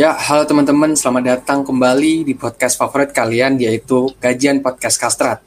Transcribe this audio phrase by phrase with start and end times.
[0.00, 5.44] Ya, halo teman-teman, selamat datang kembali di podcast favorit kalian yaitu Kajian Podcast Kastrat.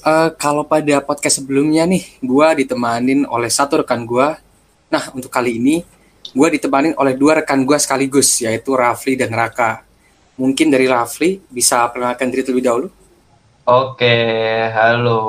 [0.00, 4.32] Uh, kalau pada podcast sebelumnya nih, gue ditemanin oleh satu rekan gue.
[4.88, 5.84] Nah, untuk kali ini,
[6.32, 9.84] gue ditemanin oleh dua rekan gue sekaligus, yaitu Rafli dan Raka.
[10.40, 12.88] Mungkin dari Rafli bisa perkenalkan diri terlebih dahulu.
[13.68, 14.16] Oke,
[14.72, 15.20] halo.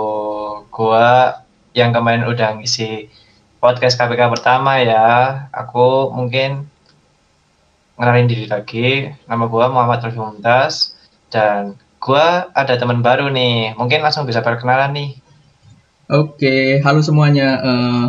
[0.72, 1.08] Gue
[1.76, 3.12] yang kemarin udah ngisi
[3.60, 5.36] podcast KPK pertama ya.
[5.52, 6.77] Aku mungkin
[7.98, 9.10] ngenalin diri lagi.
[9.26, 10.94] Nama gue Muhammad Rafi Mumtaz
[11.34, 13.74] dan gue ada teman baru nih.
[13.76, 15.12] Mungkin langsung bisa perkenalan nih.
[16.08, 17.60] Oke, halo semuanya.
[17.60, 18.06] Uh,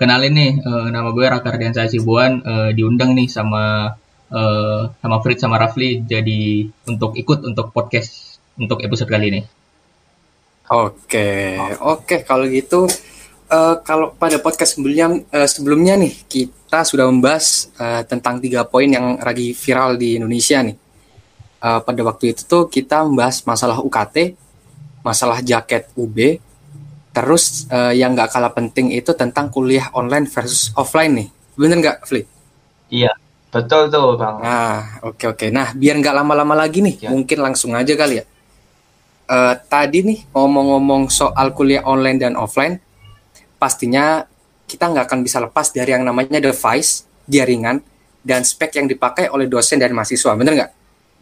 [0.00, 2.42] kenalin nih, uh, nama gue Raka Ardiansa Sibuan.
[2.42, 3.94] Uh, diundang nih sama
[4.32, 9.42] uh, sama Frit sama Rafli jadi untuk ikut untuk podcast untuk episode kali ini.
[10.66, 12.90] Oke, oke kalau gitu
[13.50, 18.86] uh, kalau pada podcast sebelumnya uh, sebelumnya nih kita sudah membahas uh, tentang tiga poin
[18.86, 20.76] yang lagi viral di Indonesia nih.
[21.56, 24.36] Uh, pada waktu itu tuh kita membahas masalah UKT,
[25.02, 26.38] masalah jaket UB,
[27.16, 31.28] terus uh, yang nggak kalah penting itu tentang kuliah online versus offline nih.
[31.56, 32.22] Bener nggak, Fli?
[32.92, 33.10] Iya,
[33.48, 34.36] betul tuh bang.
[34.44, 35.38] Nah, oke okay, oke.
[35.40, 35.48] Okay.
[35.48, 37.08] Nah, biar nggak lama-lama lagi nih, ya.
[37.08, 38.24] mungkin langsung aja kali ya.
[39.26, 42.78] Uh, tadi nih ngomong-ngomong soal kuliah online dan offline,
[43.56, 44.24] pastinya
[44.66, 47.80] kita nggak akan bisa lepas dari yang namanya device, jaringan,
[48.26, 50.72] dan spek yang dipakai oleh dosen dan mahasiswa, bener nggak?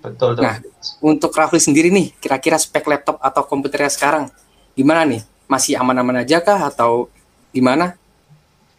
[0.04, 0.36] Betul.
[0.36, 0.44] betul.
[0.44, 0.56] Nah,
[1.00, 4.28] untuk Rafli sendiri nih, kira-kira spek laptop atau komputernya sekarang
[4.72, 5.22] gimana nih?
[5.44, 7.12] Masih aman-aman aja kah atau
[7.52, 7.96] gimana?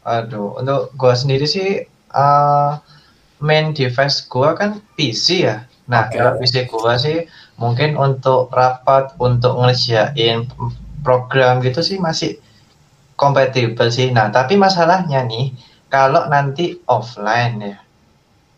[0.06, 2.72] Aduh, untuk gua sendiri sih uh,
[3.42, 5.66] main device gua kan PC ya.
[5.86, 6.18] Nah, okay.
[6.18, 10.50] kalau PC gua sih mungkin untuk rapat, untuk ngerjain
[11.06, 12.42] program gitu sih masih
[13.16, 14.12] kompatibel sih.
[14.12, 15.56] Nah, tapi masalahnya nih,
[15.88, 17.76] kalau nanti offline ya,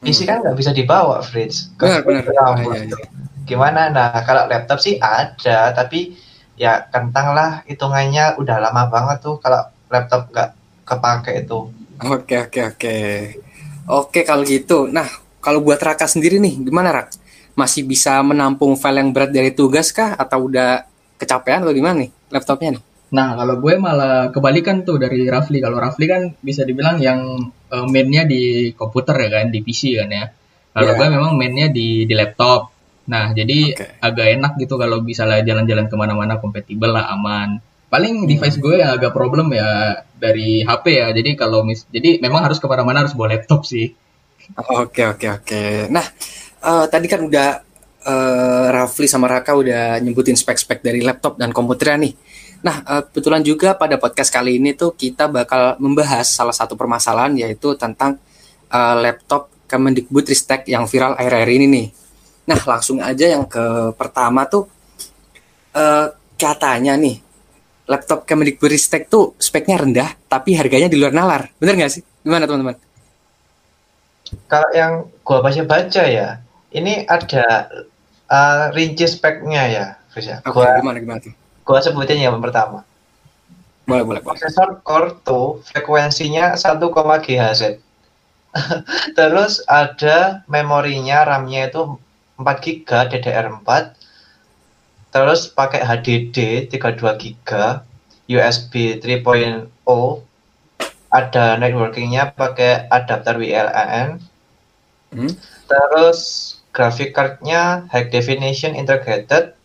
[0.01, 0.29] PC hmm.
[0.29, 1.73] kan nggak bisa dibawa, Fritz.
[1.77, 2.23] Benar, benar.
[2.29, 2.97] Oh, iya, iya.
[3.47, 3.89] Gimana?
[3.89, 6.13] Nah, kalau laptop sih ada, tapi
[6.57, 9.61] ya kentang lah hitungannya udah lama banget tuh kalau
[9.93, 10.49] laptop nggak
[10.83, 11.59] kepake itu.
[12.05, 12.97] Oke, oke, oke.
[13.87, 14.91] Oke, kalau gitu.
[14.91, 15.07] Nah,
[15.39, 17.07] kalau buat Raka sendiri nih, gimana Rak?
[17.57, 20.13] Masih bisa menampung file yang berat dari tugas kah?
[20.13, 20.85] Atau udah
[21.17, 22.83] kecapean atau gimana nih laptopnya nih?
[23.07, 25.63] Nah, kalau gue malah kebalikan tuh dari Rafli.
[25.63, 27.39] Kalau Rafli kan bisa dibilang yang
[27.71, 30.25] uh, mainnya di komputer ya kan, di PC kan ya.
[30.75, 30.99] Kalau yeah.
[30.99, 32.75] gue memang mainnya di di laptop.
[33.07, 34.03] Nah, jadi okay.
[34.03, 37.63] agak enak gitu kalau bisa lah jalan-jalan ke mana-mana kompatibel lah, aman.
[37.87, 38.27] Paling hmm.
[38.27, 41.07] device gue yang agak problem ya dari HP ya.
[41.15, 43.95] Jadi kalau mis, jadi memang harus ke mana-mana harus bawa laptop sih.
[44.55, 45.63] Oke oke oke.
[45.87, 46.03] Nah,
[46.67, 47.49] uh, tadi kan udah
[48.07, 52.13] uh, Rafli sama Raka udah nyebutin spek-spek dari laptop dan komputernya nih.
[52.67, 57.31] Nah, uh, kebetulan juga pada podcast kali ini tuh kita bakal membahas salah satu permasalahan
[57.39, 58.19] yaitu tentang
[58.67, 61.87] uh, laptop Kemendikbud Ristek yang viral akhir-akhir ini nih.
[62.51, 64.67] Nah, langsung aja yang ke pertama tuh
[65.79, 67.23] uh, katanya nih
[67.87, 71.47] laptop Kemendikbud Ristek tuh speknya rendah tapi harganya di luar nalar.
[71.63, 72.03] Bener nggak sih?
[72.19, 72.75] Gimana teman-teman?
[74.51, 76.43] Kalau yang gua baca-baca ya,
[76.75, 77.71] ini ada
[78.27, 79.85] uh, rinci speknya ya,
[80.43, 81.46] Oke, okay, gimana gimana tuh?
[81.67, 82.87] Gua sebutin yang pertama.
[83.83, 84.21] Boleh, boleh.
[84.23, 87.79] Prosesor Core 2 frekuensinya 1, GHz.
[89.19, 91.99] Terus ada memorinya RAM-nya itu
[92.39, 93.69] 4 GB DDR4.
[95.11, 97.49] Terus pakai HDD 32 GB,
[98.31, 99.67] USB 3.0,
[101.11, 104.19] ada networkingnya pakai adapter WLAN.
[105.15, 105.31] Hmm?
[105.67, 106.19] Terus
[106.75, 109.56] graphic card-nya high definition integrated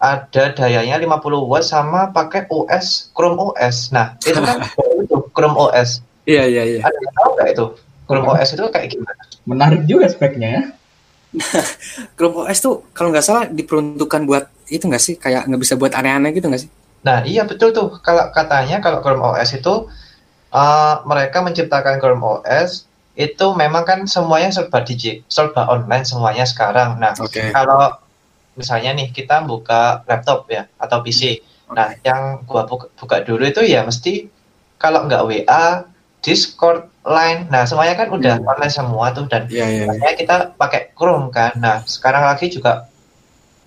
[0.00, 3.92] ada dayanya 50 watt sama pakai OS Chrome OS.
[3.92, 4.64] Nah, itu kan
[5.04, 6.00] itu Chrome OS.
[6.24, 6.80] Iya, iya, iya.
[6.80, 7.66] Ada yang tahu nggak itu?
[8.08, 9.22] Chrome OS itu kayak gimana?
[9.44, 10.62] Menarik juga speknya ya.
[12.16, 15.14] Chrome OS tuh kalau nggak salah diperuntukkan buat itu nggak sih?
[15.20, 16.70] Kayak nggak bisa buat aneh-aneh gitu nggak sih?
[17.04, 18.00] Nah, iya betul tuh.
[18.00, 19.84] Kalau katanya kalau Chrome OS itu
[20.56, 22.88] uh, mereka menciptakan Chrome OS
[23.20, 26.96] itu memang kan semuanya serba digit, serba online semuanya sekarang.
[26.96, 27.52] Nah, okay.
[27.52, 28.00] kalau
[28.58, 31.42] misalnya nih kita buka laptop ya atau PC.
[31.70, 34.26] Nah, yang gua buka, buka dulu itu ya mesti
[34.80, 35.86] kalau nggak WA,
[36.18, 37.46] Discord, Line.
[37.48, 38.50] Nah, semuanya kan udah hmm.
[38.50, 41.54] online semua tuh dan yeah, yeah, kita pakai Chrome kan.
[41.56, 42.90] Nah, sekarang lagi juga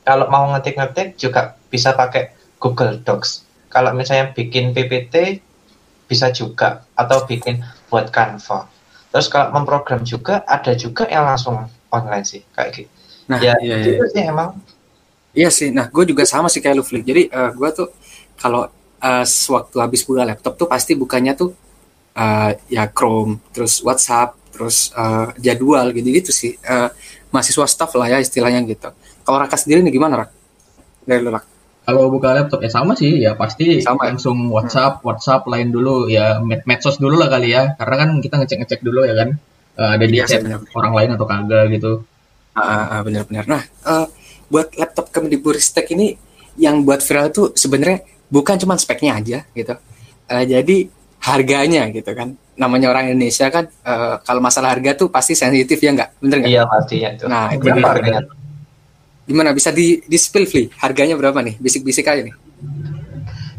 [0.03, 3.47] kalau mau ngetik-ngetik juga bisa pakai Google Docs.
[3.71, 5.41] Kalau misalnya bikin PPT
[6.05, 8.69] bisa juga atau bikin buat Canva.
[9.09, 12.91] Terus kalau memprogram juga ada juga yang langsung online sih kayak gitu.
[13.29, 13.95] Nah, ya iya, iya.
[13.95, 14.59] itu sih emang
[15.33, 15.73] Iya sih.
[15.73, 17.05] Nah, gue juga sama sih kayak lu, Flick.
[17.05, 17.89] Jadi uh, gue tuh
[18.37, 18.69] kalau
[19.01, 21.53] uh, sewaktu habis buka laptop tuh pasti bukanya tuh
[22.13, 26.53] uh, ya Chrome, terus WhatsApp, terus uh, jadwal gitu gitu sih.
[26.61, 26.93] Uh,
[27.33, 28.93] mahasiswa staff lah ya istilahnya gitu.
[29.25, 30.29] Kalau Raka sendiri nih gimana Rak?
[31.09, 31.45] Dari lu Rak?
[31.83, 33.19] Kalau buka laptop ya sama sih.
[33.19, 34.15] Ya pasti sama, ya?
[34.15, 35.05] langsung WhatsApp hmm.
[35.09, 36.07] WhatsApp lain dulu.
[36.07, 37.73] Ya med medsos dulu lah kali ya.
[37.75, 39.29] Karena kan kita ngecek ngecek dulu ya kan.
[39.73, 40.45] Uh, ada di chat
[40.77, 42.05] orang lain atau kagak gitu.
[42.53, 43.49] Ah, ah, ah benar-benar.
[43.49, 44.05] Nah uh,
[44.53, 46.13] buat laptop Kemdikbudristek ini
[46.61, 49.73] yang buat viral itu sebenarnya bukan cuma speknya aja gitu.
[50.29, 50.85] Uh, jadi
[51.25, 52.37] harganya gitu kan.
[52.53, 56.21] Namanya orang Indonesia kan uh, kalau masalah harga tuh pasti sensitif ya nggak?
[56.21, 56.51] Bener nggak?
[56.53, 57.25] Iya pastinya itu.
[57.25, 58.21] Nah itu harganya
[59.23, 60.69] gimana bisa di di spill Fli?
[60.77, 61.57] Harganya berapa nih?
[61.57, 62.35] Bisik-bisik aja nih.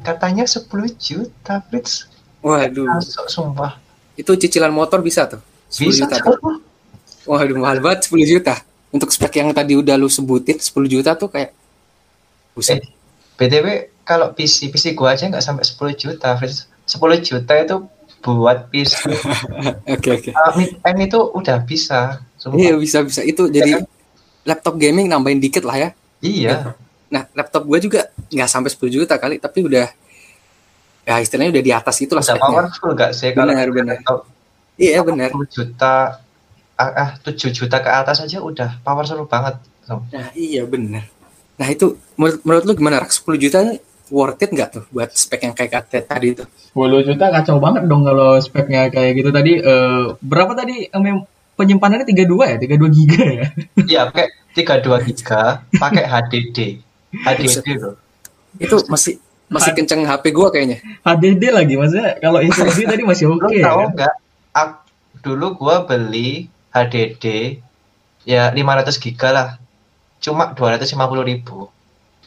[0.07, 0.71] Katanya 10
[1.01, 2.07] juta Fritz
[2.45, 2.87] waduh.
[2.87, 3.81] Masuk, sumpah.
[4.15, 5.43] Itu cicilan motor bisa tuh?
[5.75, 6.39] 10 bisa juta tuh.
[7.25, 8.55] waduh mahal banget 10 juta
[8.95, 11.51] untuk spek yang tadi udah lu sebutin 10 juta tuh kayak
[12.55, 12.87] buset eh,
[13.35, 16.71] BTW kalau PC PC gua aja nggak sampai 10 juta, Fritz.
[16.87, 17.77] 10 juta itu
[18.21, 18.93] buat PC.
[19.97, 20.31] Oke oke.
[20.81, 22.21] M itu udah bisa.
[22.57, 23.85] Iya bisa bisa itu jadi ya, kan?
[24.45, 25.89] laptop gaming nambahin dikit lah ya.
[26.21, 26.77] Iya.
[27.09, 29.89] Nah laptop gua juga nggak sampai 10 juta kali tapi udah
[31.05, 32.25] ya istilahnya udah di atas itu lah.
[32.25, 33.97] Udah powerful gak sih kalau benar benar.
[34.77, 35.31] Iya benar.
[35.33, 36.24] 10 juta
[36.79, 39.59] ah, ah 7 juta ke atas aja udah powerful banget.
[39.89, 41.07] Nah iya benar.
[41.55, 43.59] Nah itu menurut, menurut lu gimana rak 10 juta
[44.13, 46.45] worth it nggak tuh buat spek yang kayak kata tadi itu?
[46.75, 49.63] 10 juta kacau banget dong kalau speknya kayak gitu tadi.
[49.63, 51.23] Uh, berapa tadi um,
[51.55, 52.57] penyimpanannya 32 ya?
[52.59, 53.47] 32 giga ya?
[53.91, 56.59] Iya, pakai 32 giga, pakai HDD.
[57.15, 57.95] HDD tuh.
[58.59, 60.83] Itu masih masih H kenceng HP gua kayaknya.
[61.07, 63.71] HDD lagi maksudnya kalau SSD tadi masih oke okay, ya.
[63.71, 64.15] Tahu nggak?
[64.55, 64.69] Kan?
[65.23, 67.25] Dulu gua beli HDD
[68.27, 69.49] ya 500 giga lah.
[70.19, 71.69] Cuma dua ratus lima puluh ribu.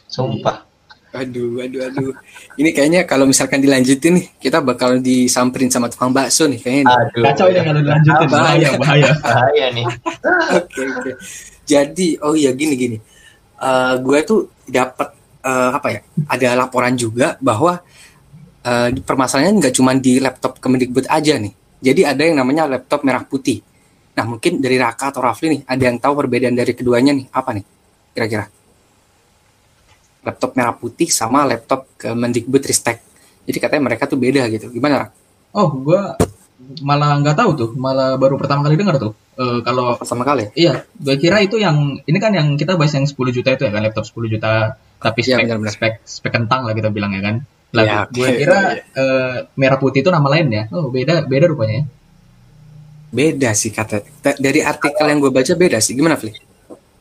[0.08, 0.64] Sumpah.
[1.12, 2.12] Aduh aduh aduh.
[2.54, 7.24] Ini kayaknya kalau misalkan dilanjutin nih kita bakal disamperin sama tukang bakso nih kayaknya aduh.
[7.26, 8.28] Kacau ya kalau dilanjutin.
[8.30, 8.68] Bahaya.
[8.78, 9.66] Bahaya bahaya.
[9.74, 9.86] Nih.
[10.62, 11.10] Oke oke.
[11.68, 12.96] Jadi oh iya gini gini.
[13.58, 14.40] Uh, gue tuh
[14.70, 15.12] dapat
[15.42, 16.00] uh, apa ya
[16.30, 17.82] ada laporan juga bahwa
[18.62, 21.52] uh, permasalahannya nggak cuma di laptop Kemendikbud aja nih.
[21.82, 23.60] Jadi ada yang namanya laptop merah putih
[24.18, 27.54] nah mungkin dari Raka atau Rafli nih ada yang tahu perbedaan dari keduanya nih apa
[27.54, 27.64] nih
[28.18, 28.50] kira-kira?
[30.26, 32.98] Laptop merah putih sama laptop ke Mendikbud Ristek.
[33.46, 34.74] Jadi katanya mereka tuh beda gitu.
[34.74, 35.14] Gimana?
[35.54, 36.02] Oh, gue
[36.82, 39.14] malah nggak tahu tuh, malah baru pertama kali dengar tuh.
[39.38, 40.50] Uh, kalau pertama kali?
[40.58, 43.70] Iya, gue kira itu yang ini kan yang kita bahas yang 10 juta itu ya
[43.70, 45.72] kan laptop 10 juta tapi iya, spek ya, bener -bener.
[45.78, 47.36] spek spek kentang lah kita bilang ya kan.
[47.68, 48.60] Lah, ya, gue kira
[48.98, 50.64] uh, merah putih itu nama lain ya.
[50.74, 51.84] Oh, beda beda rupanya ya.
[53.08, 54.04] Beda sih kata
[54.36, 55.96] dari artikel yang gue baca beda sih.
[55.96, 56.36] Gimana, Fli?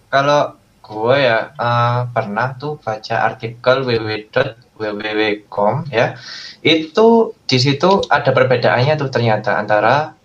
[0.07, 0.55] Kalau
[0.87, 6.15] gue ya uh, pernah tuh baca artikel www.www.com ya
[6.63, 10.15] itu di situ ada perbedaannya tuh ternyata antara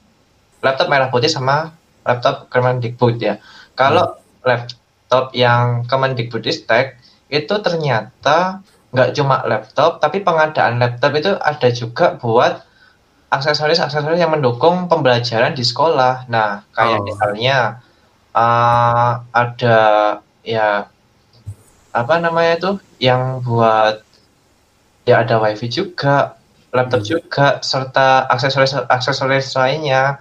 [0.62, 1.75] laptop merah putih sama
[2.06, 3.43] laptop Kemendikbud ya
[3.75, 4.46] kalau hmm.
[4.46, 6.94] laptop yang Kemendikbudristek
[7.26, 8.62] itu ternyata
[8.94, 12.62] nggak cuma laptop tapi pengadaan laptop itu ada juga buat
[13.32, 17.05] aksesoris-aksesoris yang mendukung pembelajaran di sekolah nah kayak oh.
[17.08, 17.81] misalnya
[18.37, 19.81] uh, ada
[20.44, 20.93] ya
[21.93, 24.05] apa namanya tuh yang buat
[25.08, 26.36] ya ada wifi juga
[26.72, 27.08] laptop hmm.
[27.08, 30.20] juga serta aksesoris aksesoris lainnya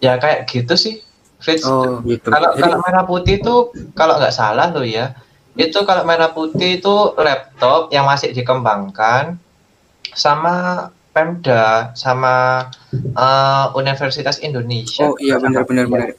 [0.00, 0.94] ya kayak gitu sih
[1.42, 2.32] Fritz oh, gitu.
[2.32, 2.62] kalau Jadi...
[2.64, 3.54] kalau merah putih itu
[3.92, 5.12] kalau nggak salah loh ya
[5.52, 9.36] itu kalau merah putih itu laptop yang masih dikembangkan
[10.16, 12.66] sama Pemda sama
[13.12, 15.12] uh, Universitas Indonesia.
[15.12, 16.16] Oh iya benar benar benar.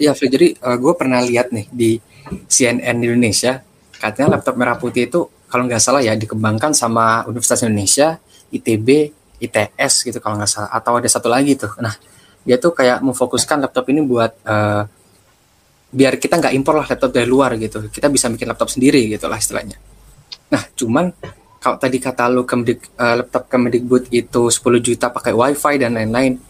[0.00, 0.16] Iya, uh.
[0.16, 2.00] jadi uh, gue pernah lihat nih di
[2.48, 3.60] CNN Indonesia
[4.00, 8.16] katanya laptop merah putih itu kalau nggak salah ya dikembangkan sama Universitas Indonesia,
[8.48, 11.76] ITB, ITS gitu kalau nggak salah atau ada satu lagi tuh.
[11.84, 11.92] Nah
[12.42, 14.82] dia tuh kayak memfokuskan laptop ini buat uh,
[15.92, 17.84] biar kita nggak impor lah laptop dari luar gitu.
[17.92, 19.76] Kita bisa bikin laptop sendiri gitu lah istilahnya.
[20.48, 21.12] Nah cuman
[21.62, 26.42] kalau tadi kata lu kemedik, uh, laptop Kemendikbud itu 10 juta pakai wifi dan lain-lain,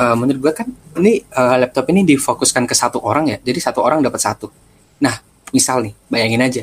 [0.00, 3.84] uh, menurut gue kan ini uh, laptop ini difokuskan ke satu orang ya, jadi satu
[3.84, 4.48] orang dapat satu.
[5.04, 5.12] Nah,
[5.52, 6.62] misal nih, bayangin aja,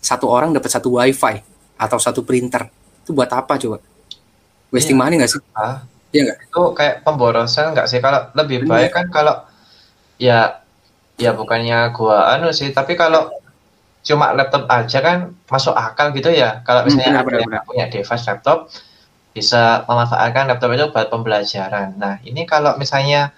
[0.00, 1.44] satu orang dapat satu wifi
[1.76, 2.72] atau satu printer,
[3.04, 3.84] itu buat apa coba?
[4.72, 5.00] Wasting ya.
[5.04, 5.40] money nggak sih?
[5.52, 5.84] Ah,
[6.16, 6.38] iya nggak?
[6.48, 8.00] Itu kayak pemborosan nggak sih?
[8.00, 9.44] Kalau lebih baik kan kalau
[10.16, 10.64] ya
[11.20, 13.28] ya bukannya gua anu sih, tapi kalau
[14.06, 16.62] cuma laptop aja kan masuk akal gitu ya.
[16.62, 18.70] Kalau misalnya hmm, ada yang punya device laptop
[19.34, 21.98] bisa memanfaatkan laptop itu buat pembelajaran.
[21.98, 23.34] Nah, ini kalau misalnya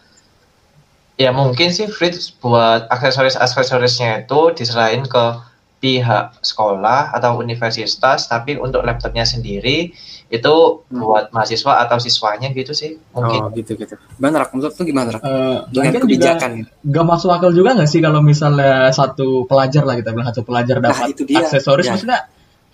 [1.18, 5.24] ya mungkin sih Fritz buat aksesoris-aksesorisnya itu diserahin ke
[5.82, 9.94] pihak sekolah atau universitas tapi untuk laptopnya sendiri
[10.28, 10.54] itu
[10.84, 11.00] hmm.
[11.00, 13.40] buat mahasiswa atau siswanya gitu sih mungkin.
[13.40, 13.96] Oh gitu gitu.
[14.20, 18.20] Benar menurut tuh gimana uh, dengan kebijakan juga gak masuk akal juga nggak sih kalau
[18.20, 21.40] misalnya satu pelajar lah kita bilang satu pelajar nah, dapat nah, itu dia.
[21.40, 21.88] aksesoris?
[21.88, 21.92] Ya.
[21.96, 22.18] maksudnya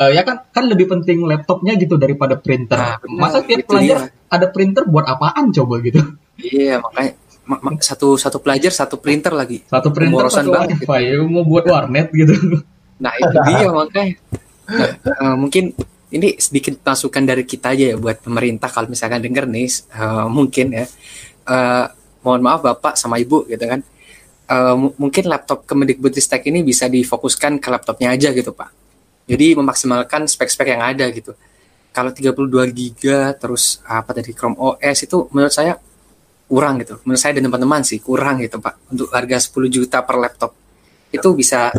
[0.03, 2.75] uh, ya kan kan lebih penting laptopnya gitu daripada printer.
[2.75, 4.35] Nah, masa tiap pelajar dia.
[4.35, 6.03] ada printer buat apaan coba gitu?
[6.43, 9.63] Iya makanya ma ma satu satu pelajar satu printer lagi.
[9.71, 10.83] Satu printer satu banget.
[10.83, 12.35] Wifi mau buat warnet gitu.
[12.99, 14.15] Nah itu dia makanya.
[14.65, 15.77] Nah, uh, mungkin
[16.15, 19.67] ini sedikit masukan dari kita aja ya buat pemerintah kalau misalkan denger nih
[19.99, 20.87] uh, mungkin ya.
[21.45, 21.91] Uh,
[22.25, 23.83] mohon maaf bapak sama ibu gitu kan.
[24.45, 28.71] Uh, mungkin laptop Kemendikbudristek ini bisa difokuskan ke laptopnya aja gitu pak.
[29.27, 31.35] Jadi memaksimalkan spek-spek yang ada gitu.
[31.91, 35.75] Kalau 32 giga terus apa tadi Chrome OS itu menurut saya
[36.47, 37.03] kurang gitu.
[37.03, 38.79] Menurut saya dan teman-teman sih kurang gitu pak.
[38.89, 40.53] Untuk harga 10 juta per laptop
[41.11, 41.75] itu bisa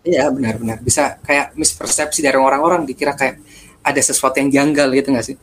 [0.00, 3.36] Iya benar-benar bisa kayak mispersepsi dari orang-orang dikira kayak
[3.80, 5.36] ada sesuatu yang janggal gitu nggak sih?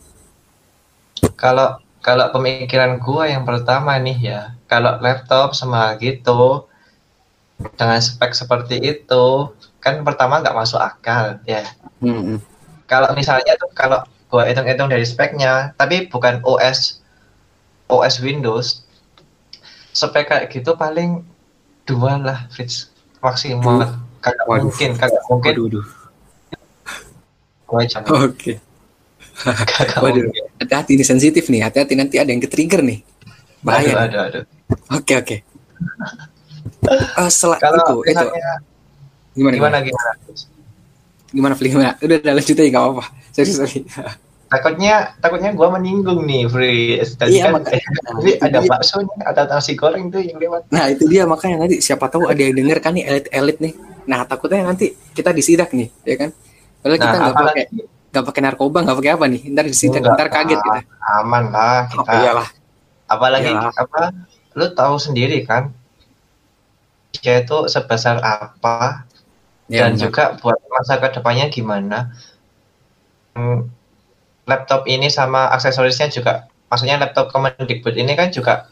[1.38, 6.70] Kalau kalau pemikiran gua yang pertama nih ya, kalau laptop sama gitu
[7.74, 9.50] dengan spek seperti itu
[9.82, 11.66] kan pertama nggak masuk akal ya.
[12.00, 12.38] Hmm.
[12.86, 17.02] Kalau misalnya tuh kalau gua hitung-hitung dari speknya, tapi bukan OS
[17.90, 18.86] OS Windows,
[19.92, 21.26] spek kayak gitu paling
[21.88, 23.84] dua lah, Fritz maksimal.
[23.84, 25.86] Hmm kagak mungkin kagak mungkin waduh, waduh.
[28.28, 28.54] oke.
[30.02, 30.34] Waduh.
[30.58, 31.62] hati-hati ini sensitif nih.
[31.68, 33.04] Hati-hati nanti ada yang ke trigger nih.
[33.62, 33.94] Bahaya.
[33.94, 34.44] Aduh, aduh, aduh.
[34.96, 35.38] oke oke.
[36.88, 38.28] Uh, setelah Kalau itu itu.
[39.36, 39.78] gimana gimana?
[39.84, 40.12] Gimana
[41.36, 41.54] gimana?
[41.58, 41.68] Fli?
[41.74, 41.92] Gimana?
[42.00, 43.06] Udah udah lanjut aja nggak apa-apa.
[43.36, 43.80] Sorry sorry.
[44.54, 47.84] Takutnya takutnya gua menyinggung nih Fris tadi iya, kan makanya,
[48.40, 52.08] ada bakso nih ada nasi goreng tuh yang lewat nah itu dia makanya nanti siapa
[52.08, 53.74] tahu ada yang denger kan nih elit elit nih.
[54.08, 56.30] Nah takutnya nanti kita disidak nih, ya kan?
[56.88, 57.66] Kalau nah, kita nggak pakai
[58.08, 59.42] nggak pakai narkoba, nggak pakai apa nih?
[59.52, 60.80] Ntar disidak, Enggak, ntar kaget kita.
[61.20, 62.08] Aman lah kita.
[62.08, 62.48] Oh, iyalah.
[63.12, 63.74] Apalagi iyalah.
[63.76, 64.02] apa?
[64.56, 65.76] Lu tahu sendiri kan?
[67.20, 69.04] Dia itu sebesar apa?
[69.68, 70.04] Ya, dan benar.
[70.08, 72.16] juga buat masa ke depannya gimana?
[73.36, 73.68] Hmm,
[74.48, 78.72] laptop ini sama aksesorisnya juga, maksudnya laptop Kemendikbud ini kan juga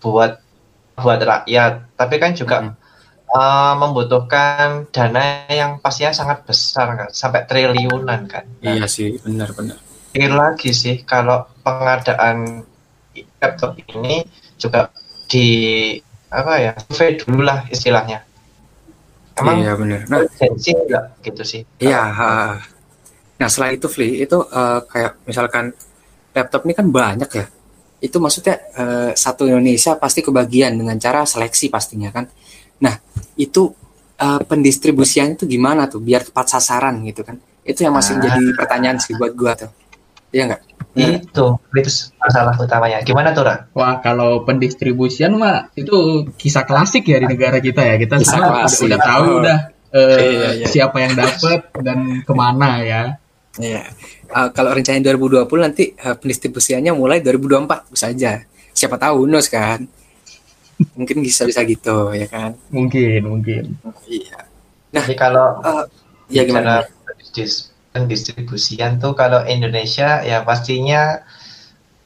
[0.00, 0.40] buat
[0.96, 2.79] buat rakyat, tapi kan juga hmm
[3.34, 8.44] uh, membutuhkan dana yang pastinya sangat besar kan, sampai triliunan kan.
[8.62, 9.78] Nah, iya sih, benar-benar.
[10.10, 12.66] Ini lagi sih kalau pengadaan
[13.38, 14.26] laptop ini
[14.58, 14.90] juga
[15.30, 15.94] di
[16.30, 18.26] apa ya, survei dulu lah istilahnya.
[19.38, 20.04] Emang iya benar.
[20.10, 21.62] Nah, urgensi enggak gitu sih.
[21.80, 22.12] Iya.
[23.40, 25.72] Nah, setelah itu Fli, itu uh, kayak misalkan
[26.36, 27.46] laptop ini kan banyak ya.
[28.04, 32.28] Itu maksudnya uh, satu Indonesia pasti kebagian dengan cara seleksi pastinya kan.
[32.80, 32.94] Nah,
[33.36, 33.72] itu
[34.20, 37.40] uh, pendistribusiannya itu gimana tuh biar tepat sasaran gitu kan?
[37.64, 38.56] Itu yang masih menjadi ah.
[38.56, 39.70] pertanyaan sih buat gua tuh.
[40.30, 40.62] Iya enggak?
[40.90, 43.02] Itu, itu masalah utamanya.
[43.06, 43.70] Gimana tuh, Ra?
[43.74, 47.94] Wah, kalau pendistribusian mah itu kisah klasik ya di negara kita ya.
[47.98, 49.38] Kita kisah semua udah, udah tahu oh.
[49.42, 49.58] udah
[49.94, 50.66] uh, iya, iya.
[50.66, 53.02] siapa yang dapat dan ke mana ya.
[53.58, 53.82] Iya.
[54.30, 58.32] Uh, kalau rencana 2020 nanti uh, pendistribusiannya mulai 2024 bisa aja.
[58.70, 59.99] Siapa tahu Nus kan
[60.96, 63.64] mungkin bisa bisa gitu ya kan mungkin mungkin
[64.08, 64.48] iya
[64.90, 65.84] nah Jadi kalau uh,
[66.32, 66.86] ya gimana
[67.90, 71.20] pendistribusian tuh kalau Indonesia ya pastinya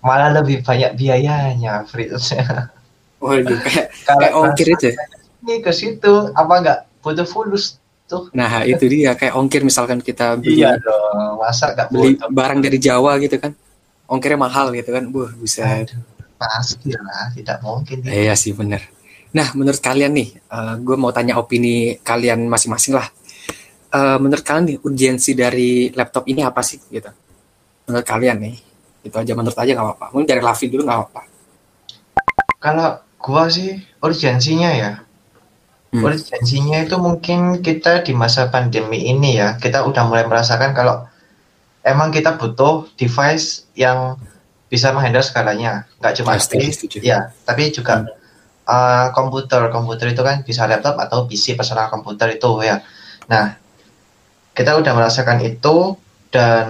[0.04, 2.35] malah lebih banyak biayanya Fritz
[3.25, 4.95] Waduh, kayak, kalau kayak ongkir itu ya?
[5.40, 8.28] Ini ke situ apa enggak butuh fulus tuh.
[8.37, 12.76] Nah, itu dia kayak ongkir misalkan kita beli Iya dong, masa enggak beli barang dari
[12.76, 13.57] Jawa gitu kan.
[14.04, 15.09] Ongkirnya mahal gitu kan.
[15.09, 15.64] Buh, bisa.
[15.64, 18.04] Aduh Pasti lah, tidak mungkin.
[18.04, 18.30] Ya.
[18.30, 18.82] Iya sih benar.
[19.34, 23.10] Nah, menurut kalian nih, uh, eh, gue mau tanya opini kalian masing-masing lah.
[23.90, 27.10] Uh, menurut kalian nih, urgensi dari laptop ini apa sih gitu?
[27.90, 28.54] Menurut kalian nih,
[29.02, 30.06] itu aja menurut aja nggak apa-apa.
[30.14, 31.22] Mungkin dari Lavi dulu nggak apa-apa.
[32.62, 32.88] Kalau
[33.18, 34.92] gue sih urgensinya ya,
[35.92, 36.02] hmm.
[36.02, 41.04] urgensinya itu mungkin kita di masa pandemi ini ya, kita udah mulai merasakan kalau
[41.84, 44.16] emang kita butuh device yang
[44.75, 48.11] bisa menghandle skalanya nggak cuma HP ya tapi juga hmm.
[48.66, 49.71] uh, komputer.
[49.71, 52.83] Komputer itu kan bisa laptop atau PC personal komputer itu ya.
[53.31, 53.54] Nah
[54.50, 55.95] kita udah merasakan itu
[56.35, 56.66] dan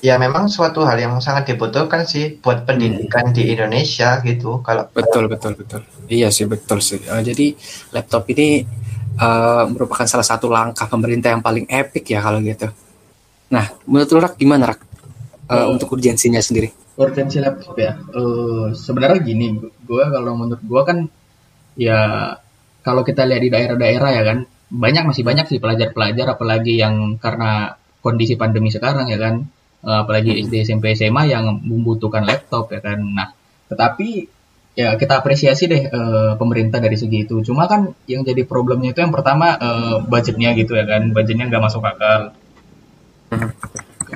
[0.00, 3.36] ya memang suatu hal yang sangat dibutuhkan sih buat pendidikan hmm.
[3.36, 4.64] di Indonesia gitu.
[4.64, 5.84] Kalau betul betul betul.
[6.08, 7.04] Iya sih betul sih.
[7.04, 7.52] Uh, jadi
[7.92, 8.64] laptop ini
[9.20, 12.72] uh, merupakan salah satu langkah pemerintah yang paling epic ya kalau gitu.
[13.52, 14.80] Nah menurut lu Rak gimana Rak?
[15.48, 16.77] Uh, untuk urgensinya sendiri?
[16.98, 17.94] Urgensi laptop ya.
[18.10, 20.98] Uh, sebenarnya gini, gue kalau menurut gue kan
[21.78, 22.00] ya
[22.82, 24.38] kalau kita lihat di daerah-daerah ya kan,
[24.68, 29.48] banyak masih banyak sih pelajar-pelajar apalagi yang karena kondisi pandemi sekarang ya kan
[29.84, 30.40] uh, apalagi hmm.
[30.48, 33.32] SD SMP SMA yang membutuhkan laptop ya kan nah
[33.68, 34.28] tetapi
[34.78, 39.02] ya kita apresiasi deh uh, pemerintah dari segi itu cuma kan yang jadi problemnya itu
[39.02, 42.37] yang pertama uh, budgetnya gitu ya kan budgetnya nggak masuk akal.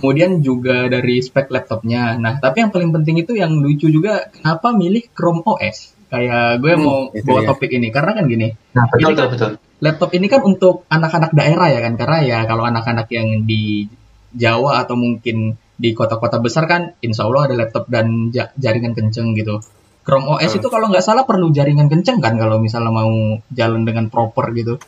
[0.02, 2.18] Kemudian juga dari spek laptopnya.
[2.18, 6.74] Nah tapi yang paling penting itu yang lucu juga kenapa milih Chrome OS kayak gue
[6.74, 7.48] hmm, mau bawa ya.
[7.54, 7.94] topik ini.
[7.94, 9.52] Karena kan gini nah, betul, kan, betul.
[9.78, 11.94] laptop ini kan untuk anak-anak daerah ya kan?
[11.94, 13.86] Karena ya kalau anak-anak yang di
[14.34, 19.62] Jawa atau mungkin di kota-kota besar kan insya Allah ada laptop dan jaringan kenceng gitu.
[20.02, 20.58] Chrome OS hmm.
[20.58, 24.82] itu kalau nggak salah perlu jaringan kenceng kan kalau misalnya mau jalan dengan proper gitu?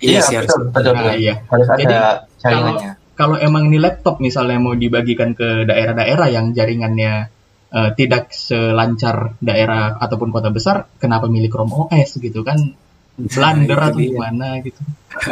[0.00, 1.44] Iya, iya betul, betul, nah, iya.
[1.44, 1.94] harus Jadi,
[2.40, 2.72] kalau,
[3.20, 7.28] kalau emang ini laptop misalnya mau dibagikan ke daerah-daerah yang jaringannya
[7.68, 12.56] uh, tidak selancar daerah ataupun kota besar kenapa milih Chrome OS gitu kan?
[13.20, 14.80] Blunder nah, atau gimana gitu.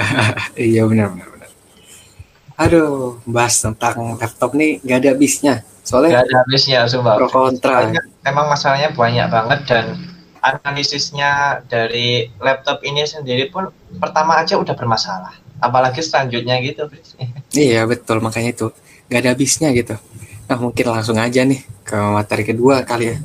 [0.69, 1.51] Iya benar benar benar.
[2.61, 5.55] Aduh bahas tentang laptop nih gak ada habisnya.
[5.81, 7.17] Soalnya gak ada habisnya sumpah.
[7.17, 7.89] pro kontra.
[8.21, 9.97] Emang masalahnya banyak banget dan
[10.45, 16.87] analisisnya dari laptop ini sendiri pun pertama aja udah bermasalah apalagi selanjutnya gitu
[17.55, 18.67] iya betul makanya itu
[19.11, 19.95] gak ada habisnya gitu
[20.49, 23.17] nah mungkin langsung aja nih ke materi kedua kali ya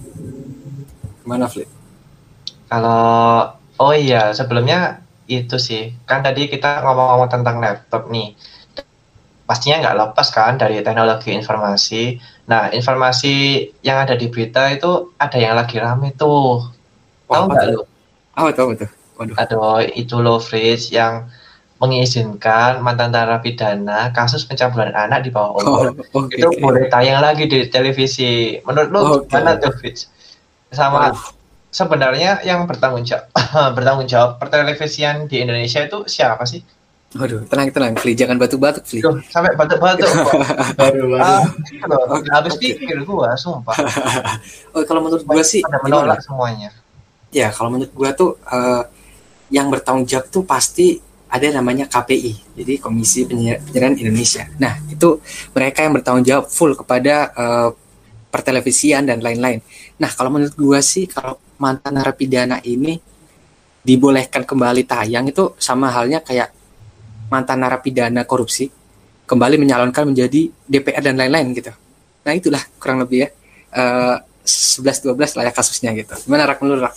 [1.24, 1.70] mana Flip
[2.68, 5.98] kalau Oh iya, sebelumnya itu sih.
[6.06, 8.38] Kan tadi kita ngomong-ngomong tentang laptop nih.
[9.44, 12.22] Pastinya nggak lepas kan dari teknologi informasi.
[12.48, 13.34] Nah, informasi
[13.82, 16.70] yang ada di berita itu ada yang lagi rame tuh.
[17.28, 17.82] Tahu nggak lu?
[18.38, 18.90] Oh, tahu betul.
[19.14, 19.36] Waduh.
[19.42, 21.28] Aduh, itu lo Fritz yang
[21.84, 26.40] mengizinkan mantan narapidana kasus pencabulan anak di bawah umur oh, okay.
[26.40, 28.56] itu boleh tayang lagi di televisi.
[28.64, 29.28] Menurut lo okay.
[29.28, 30.08] gimana tuh Fritz?
[30.72, 33.34] Sama oh sebenarnya yang bertanggung jawab
[33.76, 36.62] bertanggung jawab pertelevisian di Indonesia itu siapa sih?
[37.14, 39.06] Waduh, tenang tenang, Fli, jangan batuk-batuk, Fli.
[39.30, 40.10] sampai batuk-batuk.
[40.74, 41.94] Baru ah, gitu
[42.34, 42.74] Habis okay.
[42.74, 43.78] pikir gua, sumpah.
[44.74, 46.26] oh, kalau menurut gua sih menolak gimana?
[46.26, 46.70] semuanya.
[47.30, 48.90] Ya, kalau menurut gua tuh uh,
[49.54, 50.98] yang bertanggung jawab tuh pasti
[51.34, 54.46] ada namanya KPI, jadi Komisi Penyiaran Indonesia.
[54.62, 55.18] Nah, itu
[55.58, 57.70] mereka yang bertanggung jawab full kepada uh,
[58.30, 59.58] pertelevisian dan lain-lain.
[59.98, 63.02] Nah, kalau menurut gua sih kalau mantan narapidana ini
[63.82, 66.54] dibolehkan kembali tayang itu sama halnya kayak
[67.34, 68.70] mantan narapidana korupsi
[69.26, 71.74] kembali menyalonkan menjadi DPR dan lain-lain gitu.
[72.24, 73.30] Nah itulah kurang lebih ya
[73.76, 76.14] uh, 11-12 lah ya kasusnya gitu.
[76.28, 76.94] Gimana Rak menurut?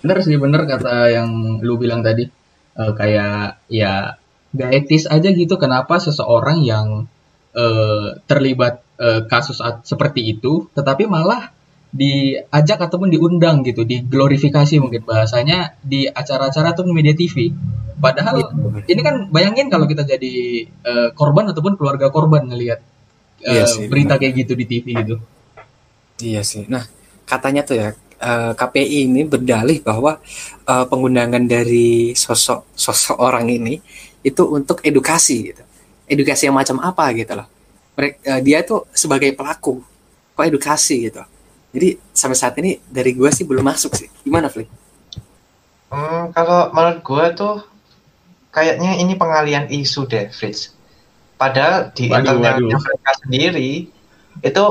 [0.00, 2.28] Bener sih bener kata yang lu bilang tadi
[2.76, 7.06] uh, kayak ya gak etis aja gitu kenapa seseorang yang
[7.54, 11.54] uh, terlibat uh, kasus seperti itu tetapi malah
[11.90, 17.50] diajak ataupun diundang gitu, diglorifikasi mungkin bahasanya di acara-acara atau media TV.
[17.98, 18.46] Padahal ya,
[18.86, 22.80] ini kan bayangin kalau kita jadi uh, korban ataupun keluarga korban ngelihat
[23.42, 24.20] uh, iya berita benar.
[24.22, 25.16] kayak gitu di TV gitu.
[26.22, 26.64] Iya sih.
[26.70, 26.86] Nah,
[27.26, 27.88] katanya tuh ya
[28.20, 30.20] uh, eh, KPI ini berdalih bahwa
[30.68, 33.80] uh, pengundangan dari sosok sosok orang ini
[34.20, 35.64] itu untuk edukasi gitu.
[36.06, 37.48] Edukasi yang macam apa gitu loh.
[37.96, 39.82] Mereka, uh, dia tuh sebagai pelaku
[40.36, 41.20] kok edukasi gitu
[41.70, 44.10] jadi sampai saat ini dari gue sih belum masuk sih.
[44.26, 44.66] Gimana, Fli?
[45.90, 47.54] Hmm, kalau menurut gue tuh
[48.50, 50.74] kayaknya ini pengalian isu deh, Fritz.
[51.38, 53.88] Padahal di internalnya mereka sendiri
[54.42, 54.64] itu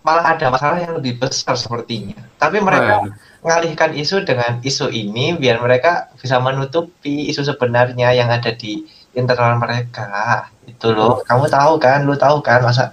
[0.00, 2.16] malah ada masalah yang lebih besar sepertinya.
[2.40, 3.12] Tapi mereka oh,
[3.44, 9.60] mengalihkan isu dengan isu ini biar mereka bisa menutupi isu sebenarnya yang ada di internal
[9.60, 10.48] mereka.
[10.64, 12.88] Itu loh, kamu tahu kan, lu tahu kan masa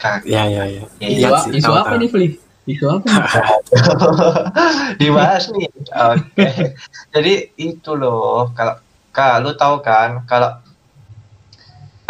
[0.00, 0.24] Kak.
[0.24, 0.82] Ya, ya, ya.
[0.98, 2.28] Isu, ya, isu apa nih, Fli?
[2.64, 3.04] Isu apa?
[5.00, 5.68] Dibahas nih.
[5.92, 6.24] Oke.
[6.34, 6.72] Okay.
[7.12, 8.80] Jadi itu loh, kalau
[9.12, 10.56] kalau tahu kan, kalau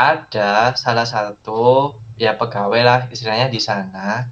[0.01, 4.29] ada salah satu ya pegawai lah istilahnya di sana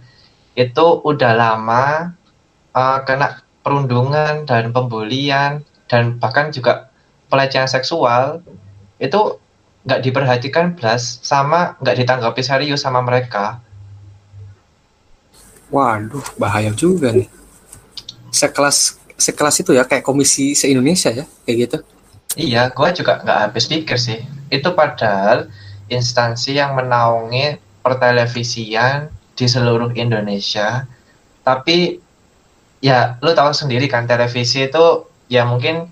[0.53, 2.13] itu udah lama
[2.77, 6.93] uh, kena perundungan dan pembulian dan bahkan juga
[7.33, 8.45] pelecehan seksual
[9.01, 9.41] itu
[9.89, 13.65] nggak diperhatikan belas sama nggak ditanggapi serius sama mereka.
[15.73, 17.29] Waduh, bahaya juga nih.
[18.29, 21.79] Sekelas sekelas itu ya kayak komisi se Indonesia ya kayak gitu.
[22.37, 24.21] Iya, gua juga nggak habis pikir sih.
[24.53, 25.49] Itu padahal
[25.89, 30.85] instansi yang menaungi pertelevisian di seluruh Indonesia.
[31.41, 31.97] Tapi
[32.85, 35.89] ya lu tahu sendiri kan televisi itu ya mungkin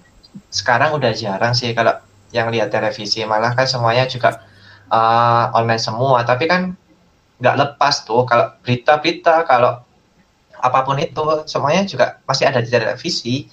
[0.53, 1.97] sekarang udah jarang sih kalau
[2.37, 3.25] yang lihat televisi.
[3.25, 4.45] Malah kan semuanya juga
[4.93, 6.21] uh, online semua.
[6.29, 6.77] Tapi kan
[7.41, 9.81] nggak lepas tuh kalau berita-berita kalau
[10.57, 13.49] apa pun itu semuanya juga masih ada di televisi.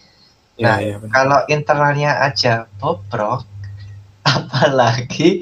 [0.53, 3.41] Ya, nah, ya, kalau internalnya aja bobrok,
[4.37, 5.41] apalagi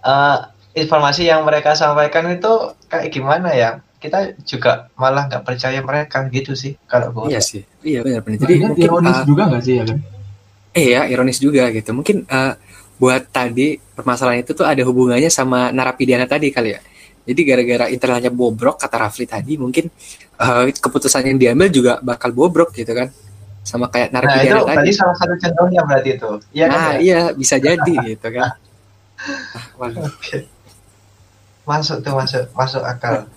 [0.00, 3.80] uh, informasi yang mereka sampaikan itu kayak gimana ya?
[4.02, 7.30] Kita juga malah nggak percaya mereka gitu sih kalau gue.
[7.30, 8.42] Iya sih, iya benar-benar.
[8.42, 9.98] Jadi nah, mungkin, ironis uh, juga nggak sih ya kan?
[10.72, 11.90] Iya, ironis juga gitu.
[11.94, 12.54] Mungkin uh,
[12.98, 16.80] buat tadi permasalahan itu tuh ada hubungannya sama narapidana tadi kali ya.
[17.22, 19.86] Jadi gara-gara internalnya bobrok kata Rafli tadi mungkin
[20.42, 23.14] uh, keputusan yang diambil juga bakal bobrok gitu kan
[23.62, 24.90] sama kayak narapidana nah, itu tadi.
[24.90, 26.30] salah satu contohnya berarti itu.
[26.50, 26.98] Iya kan, nah, ya?
[26.98, 28.50] iya bisa jadi gitu kan.
[29.22, 30.50] Ah, Okay.
[31.62, 33.30] Masuk tuh masuk masuk akal.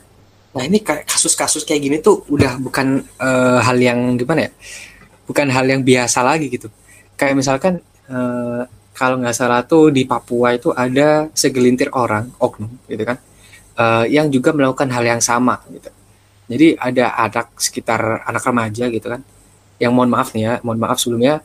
[0.56, 4.52] Nah ini kasus-kasus kayak gini tuh udah bukan uh, hal yang gimana ya?
[5.28, 6.72] Bukan hal yang biasa lagi gitu.
[7.20, 8.64] Kayak misalkan uh,
[8.96, 13.20] kalau nggak salah tuh di Papua itu ada segelintir orang oknum gitu kan,
[13.76, 15.92] uh, yang juga melakukan hal yang sama gitu.
[16.48, 19.20] Jadi ada anak sekitar anak remaja gitu kan,
[19.84, 21.44] yang mohon maaf nih ya, mohon maaf sebelumnya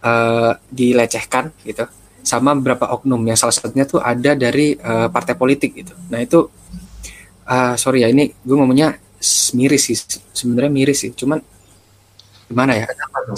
[0.00, 1.84] uh, dilecehkan gitu
[2.26, 5.94] sama beberapa oknum yang salah satunya tuh ada dari uh, partai politik gitu.
[6.10, 6.50] Nah itu
[7.46, 8.98] uh, sorry ya ini gue ngomongnya
[9.54, 9.96] miris sih
[10.34, 11.38] sebenarnya miris sih, cuman
[12.50, 12.86] gimana ya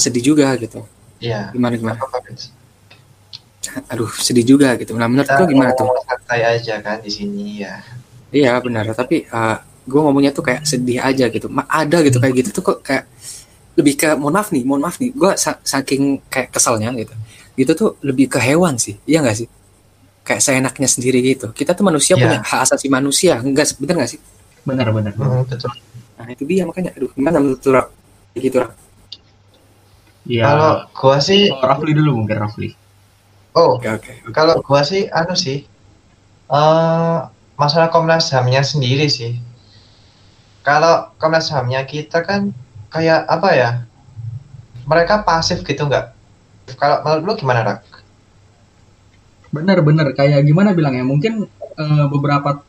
[0.00, 0.88] sedih juga gitu.
[1.20, 1.52] Iya.
[1.52, 2.00] Gimana gimana?
[3.92, 4.96] Aduh sedih juga gitu.
[4.96, 5.84] Nah menurut gue gimana tuh?
[6.08, 7.84] Santai aja kan di sini ya.
[8.32, 11.52] Iya benar tapi uh, gue ngomongnya tuh kayak sedih aja gitu.
[11.52, 13.04] Ma ada gitu kayak gitu tuh kok kayak
[13.76, 17.12] lebih ke mohon maaf nih mohon maaf nih gue saking kayak keselnya gitu
[17.58, 19.48] itu tuh lebih ke hewan sih iya nggak sih
[20.22, 22.22] kayak seenaknya sendiri gitu kita tuh manusia yeah.
[22.22, 24.20] punya hak asasi manusia enggak bener nggak sih
[24.62, 25.72] benar benar hmm, betul
[26.18, 27.82] nah itu dia makanya aduh gimana menurut lu
[28.38, 28.72] gitu Rak?
[30.28, 32.76] Ya, kalau gua sih oh, Rafli dulu mungkin Rafli.
[33.56, 34.32] Oh, oke okay, okay.
[34.36, 35.64] Kalau gua sih anu sih
[36.52, 39.40] uh, masalah Komnas HAM-nya sendiri sih.
[40.62, 42.52] Kalau Komnas HAM-nya kita kan
[42.92, 43.70] kayak apa ya
[44.84, 46.17] mereka pasif gitu nggak
[46.76, 47.78] kalau menurut lu gimana rak?
[49.48, 51.06] Bener-bener kayak gimana bilangnya?
[51.08, 52.60] Mungkin uh, beberapa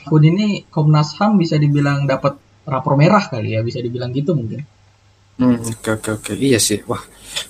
[0.00, 4.64] tahun ini Komnas Ham bisa dibilang dapat rapor merah kali ya bisa dibilang gitu mungkin.
[5.40, 6.32] Hmm, oke oke oke.
[6.36, 6.84] Iya sih.
[6.84, 7.00] Wah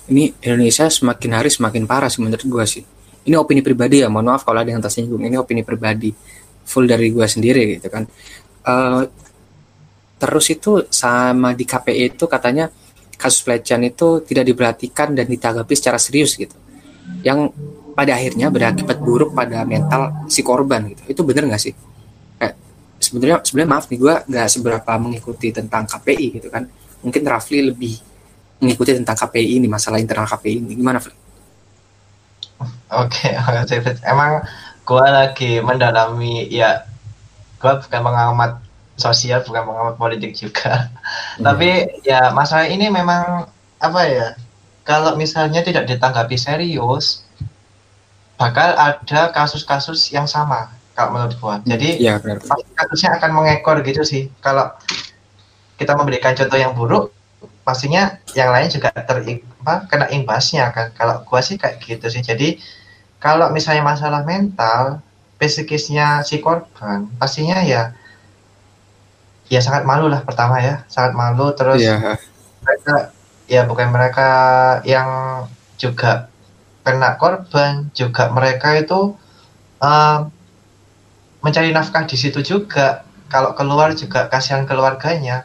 [0.07, 2.83] ini Indonesia semakin hari semakin parah sih menurut gua sih.
[3.21, 5.21] Ini opini pribadi ya mohon maaf kalau ada yang tersinggung.
[5.21, 6.09] Ini opini pribadi
[6.65, 8.07] full dari gua sendiri gitu kan.
[8.61, 9.03] Uh,
[10.21, 12.69] terus itu sama di KPI itu katanya
[13.21, 16.57] kasus pelecehan itu tidak diperhatikan dan ditanggapi secara serius gitu.
[17.21, 17.53] Yang
[17.93, 21.01] pada akhirnya berakibat buruk pada mental si korban gitu.
[21.05, 21.73] Itu bener nggak sih?
[22.41, 22.57] Kayak
[22.97, 26.65] sebenarnya sebenarnya maaf nih gue nggak seberapa mengikuti tentang KPI gitu kan.
[27.05, 27.93] Mungkin Rafli lebih
[28.61, 30.73] mengikuti tentang KPI ini masalah internal KPI ini.
[30.73, 30.97] Gimana?
[31.01, 31.13] Oke,
[33.37, 33.77] okay,
[34.09, 34.41] emang
[34.81, 36.83] gue lagi mendalami ya
[37.61, 38.57] gue bukan mengamat
[39.01, 40.93] sosial bukan pengamat politik juga.
[41.41, 41.47] Hmm.
[41.47, 43.49] tapi ya masalah ini memang
[43.81, 44.27] apa ya
[44.85, 47.25] kalau misalnya tidak ditanggapi serius
[48.37, 51.55] bakal ada kasus-kasus yang sama kalau menurut gua.
[51.65, 52.17] Jadi ya,
[52.77, 54.27] kasusnya akan mengekor gitu sih.
[54.41, 54.73] Kalau
[55.77, 57.13] kita memberikan contoh yang buruk
[57.61, 59.17] pastinya yang lain juga ter
[59.61, 60.89] apa, kena imbasnya kan.
[60.97, 62.21] Kalau gua sih kayak gitu sih.
[62.25, 62.57] Jadi
[63.21, 65.05] kalau misalnya masalah mental
[65.37, 67.97] psikisnya si korban pastinya ya
[69.51, 70.87] ya sangat malu lah pertama ya.
[70.87, 72.15] Sangat malu terus yeah.
[72.63, 73.11] mereka
[73.51, 74.29] ya bukan mereka
[74.87, 75.43] yang
[75.75, 76.31] juga
[76.87, 79.19] kena korban juga mereka itu
[79.83, 80.17] uh,
[81.43, 83.03] mencari nafkah di situ juga.
[83.27, 85.43] Kalau keluar juga kasihan keluarganya.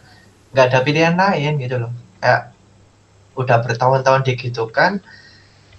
[0.54, 1.92] Nggak ada pilihan lain gitu loh.
[2.22, 2.54] Kayak
[3.34, 5.02] udah bertahun-tahun digitukan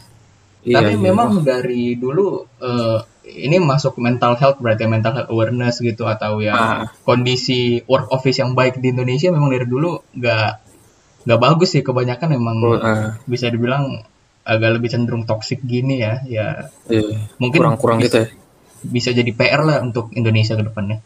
[0.59, 1.03] Iya, Tapi iya.
[1.07, 6.53] memang dari dulu uh, ini masuk mental health berarti mental health awareness gitu atau ya
[6.57, 6.83] ah.
[7.07, 10.51] kondisi work office yang baik di Indonesia memang dari dulu nggak
[11.23, 13.15] nggak bagus sih kebanyakan memang oh, uh.
[13.29, 14.01] bisa dibilang
[14.43, 16.47] agak lebih cenderung toxic gini ya ya
[16.89, 17.21] iya.
[17.37, 18.27] mungkin kurang-kurang gitu ya
[18.85, 20.99] bisa jadi PR lah untuk Indonesia ke depannya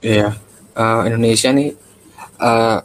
[0.00, 0.34] iya
[0.76, 1.70] uh, Indonesia nih
[2.40, 2.78] uh,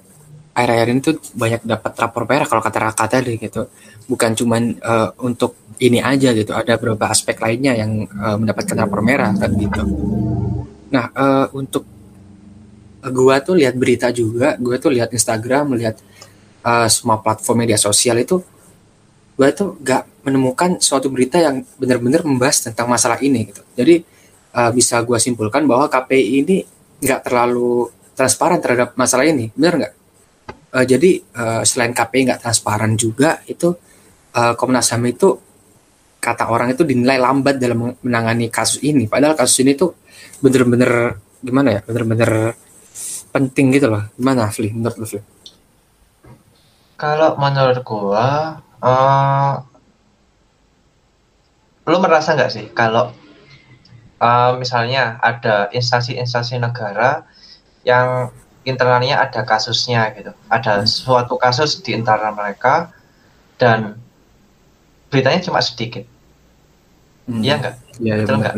[0.57, 3.69] akhir-akhir ini tuh banyak dapat rapor merah kalau kata Raka tadi gitu.
[4.09, 9.05] Bukan cuman uh, untuk ini aja gitu, ada beberapa aspek lainnya yang uh, mendapatkan rapor
[9.05, 9.83] merah kan gitu.
[10.89, 11.85] Nah, uh, untuk
[13.05, 16.01] gua tuh lihat berita juga, gua tuh lihat Instagram, melihat
[16.65, 18.41] uh, semua platform media sosial itu
[19.37, 23.61] gua tuh gak menemukan suatu berita yang benar-benar membahas tentang masalah ini gitu.
[23.77, 24.01] Jadi
[24.57, 26.57] uh, bisa gua simpulkan bahwa KPI ini
[26.97, 29.93] nggak terlalu transparan terhadap masalah ini, benar nggak?
[30.73, 33.71] uh, jadi uh, selain KPI nggak transparan juga itu
[34.35, 35.29] uh, Komnas HAM itu
[36.17, 39.07] kata orang itu dinilai lambat dalam menangani kasus ini.
[39.07, 39.95] Padahal kasus ini tuh
[40.43, 42.57] bener-bener gimana ya bener-bener
[43.31, 44.03] penting gitu loh.
[44.17, 44.73] Gimana Fli?
[44.73, 45.07] Menurut lu
[46.97, 49.53] kalau menurut gua uh,
[51.87, 53.13] lu merasa nggak sih kalau
[54.21, 57.25] uh, misalnya ada instansi-instansi negara
[57.85, 58.33] yang
[58.67, 60.35] internalnya ada kasusnya gitu.
[60.51, 60.87] Ada hmm.
[60.89, 62.91] suatu kasus di internal mereka
[63.55, 63.95] dan
[65.07, 66.03] beritanya cuma sedikit.
[67.27, 67.43] Hmm.
[67.43, 68.55] iya enggak ya, betul enggak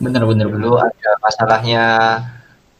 [0.00, 0.46] benar benar.
[0.48, 1.84] Dulu ada masalahnya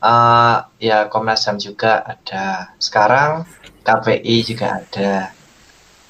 [0.00, 2.72] uh, ya Komnas HAM juga ada.
[2.80, 3.44] Sekarang
[3.84, 5.32] KPI juga ada.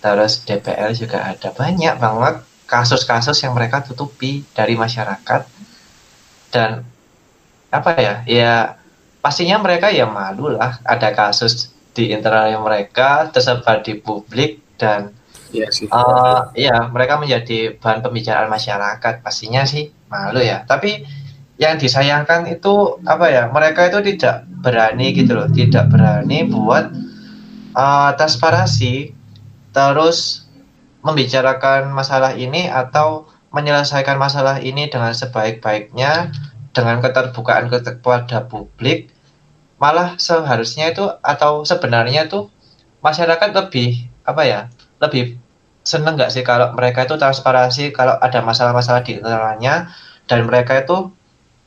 [0.01, 1.51] Terus DPR juga ada.
[1.53, 2.35] Banyak banget
[2.71, 5.43] kasus-kasus yang mereka tutupi dari masyarakat
[6.51, 6.85] dan
[7.71, 8.53] apa ya ya
[9.23, 15.15] pastinya mereka ya malu lah ada kasus di internal mereka tersebar di publik dan
[15.51, 15.87] Iya sih.
[15.91, 20.63] Uh, ya mereka menjadi bahan pembicaraan masyarakat pastinya sih malu ya.
[20.63, 21.03] Tapi
[21.59, 23.51] yang disayangkan itu apa ya?
[23.51, 26.95] Mereka itu tidak berani gitu loh, tidak berani buat
[27.75, 29.13] uh, transparansi
[29.75, 30.47] terus
[31.03, 36.31] membicarakan masalah ini atau menyelesaikan masalah ini dengan sebaik-baiknya
[36.71, 39.11] dengan keterbukaan kepada publik
[39.81, 42.47] malah seharusnya itu atau sebenarnya itu
[43.01, 44.61] masyarakat lebih apa ya
[45.01, 45.41] lebih
[45.81, 49.91] seneng nggak sih kalau mereka itu transparansi kalau ada masalah-masalah di internalnya
[50.29, 51.11] dan mereka itu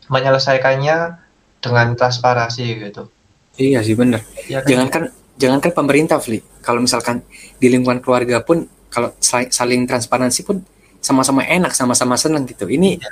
[0.07, 1.19] menyelesaikannya
[1.59, 3.09] dengan transparansi gitu?
[3.57, 4.69] Iya sih benar ya, kan?
[4.69, 5.03] jangankan
[5.41, 6.39] jangankan pemerintah Fli.
[6.61, 7.25] Kalau misalkan
[7.57, 10.61] di lingkungan keluarga pun kalau saling transparansi pun
[11.03, 12.65] sama-sama enak sama-sama seneng gitu.
[12.71, 13.11] Ini ya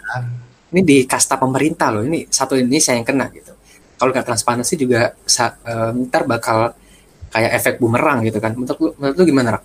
[0.71, 3.51] ini di kasta pemerintah loh ini satu Indonesia yang kena gitu.
[3.99, 6.71] Kalau nggak transparansi juga uh, ntar bakal
[7.29, 8.55] kayak efek bumerang gitu kan.
[8.55, 9.63] Menurut lu, menurut lu gimana Rak?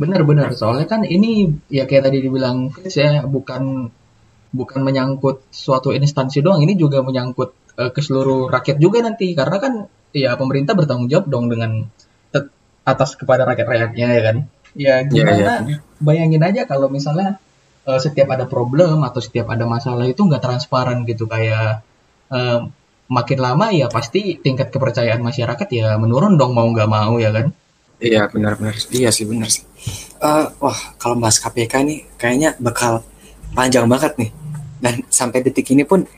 [0.00, 3.92] Benar-benar soalnya kan ini ya kayak tadi dibilang Chris ya bukan
[4.50, 6.64] bukan menyangkut suatu instansi doang.
[6.64, 9.36] Ini juga menyangkut uh, ke seluruh rakyat juga nanti.
[9.36, 9.72] Karena kan
[10.16, 11.84] ya pemerintah bertanggung jawab dong dengan
[12.80, 14.36] atas kepada rakyat-rakyatnya ya kan
[14.74, 15.80] ya gimana yeah, yeah.
[15.98, 17.38] bayangin aja kalau misalnya
[17.86, 21.26] uh, setiap ada problem atau setiap ada masalah itu nggak transparan gitu.
[21.26, 21.82] Kayak
[22.30, 22.68] uh,
[23.10, 27.50] makin lama ya pasti tingkat kepercayaan masyarakat ya menurun dong mau nggak mau ya kan?
[28.00, 29.66] Iya benar-benar iya sih benar sih.
[30.20, 33.04] Uh, wah kalau bahas KPK nih kayaknya bakal
[33.52, 34.30] panjang banget nih.
[34.80, 36.08] Dan sampai detik ini pun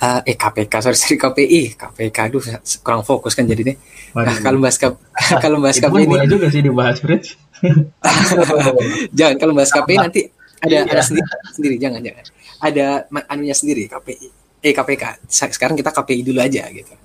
[0.00, 2.42] uh, eh KPK sorry sorry KPI KPK aduh
[2.82, 3.76] kurang fokus kan jadi nih
[4.14, 4.76] nah, kalau bahas
[5.44, 7.34] kalau bahas KPI ini juga sih dibahas Fritz
[9.16, 10.20] jangan kalau bahas KPI nanti
[10.64, 10.88] ada iya.
[10.88, 11.76] ada sendiri sendiri.
[11.80, 12.24] Jangan jangan.
[12.64, 12.86] Ada
[13.28, 16.96] anunya sendiri KPI eh KPK sekarang kita KPI dulu aja gitu.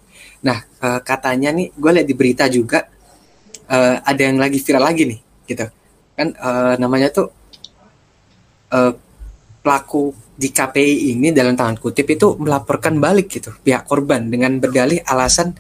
[0.48, 2.88] Nah uh, katanya nih gue lihat di berita juga
[3.68, 5.68] uh, ada yang lagi viral lagi nih gitu.
[6.16, 7.28] Kan uh, namanya tuh
[8.72, 8.96] uh,
[9.60, 13.52] pelaku di KPI ini dalam tangan kutip itu melaporkan balik gitu.
[13.60, 15.52] Pihak korban dengan berdalih alasan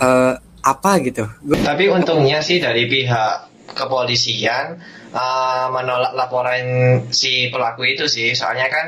[0.00, 0.32] uh,
[0.64, 1.28] apa gitu.
[1.44, 4.80] Tapi untungnya sih dari pihak kepolisian
[5.12, 6.64] uh, menolak laporan
[7.12, 8.32] si pelaku itu sih.
[8.32, 8.86] Soalnya kan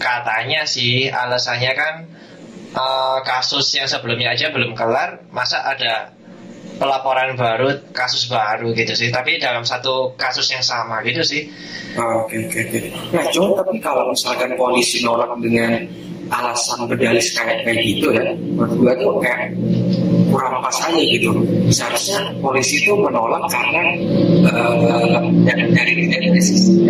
[0.00, 1.94] katanya sih alasannya kan
[2.76, 6.16] uh, kasus yang sebelumnya aja belum kelar masa ada
[6.80, 9.12] pelaporan baru kasus baru gitu sih.
[9.12, 11.48] Tapi dalam satu kasus yang sama gitu sih.
[12.00, 12.78] Oh, oke oke oke.
[13.12, 15.84] Nah cuma tapi kalau misalkan polisi nolak dengan
[16.30, 19.50] alasan berdalih kayak kayak gitu ya menurut gue tuh kayak
[20.30, 21.30] kurang pas aja gitu.
[21.68, 23.84] Seharusnya polisi itu menolak karena
[24.48, 26.86] uh, dari dari dari sisi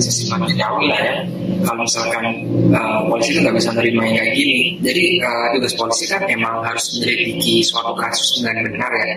[0.00, 1.14] sisi manusiawi lah ya.
[1.62, 2.24] Kalau misalkan
[2.72, 4.58] uh, polisi itu nggak bisa menerima yang kayak gini.
[4.82, 9.08] Jadi uh, tugas polisi kan emang harus menyelidiki suatu kasus dengan benar ya.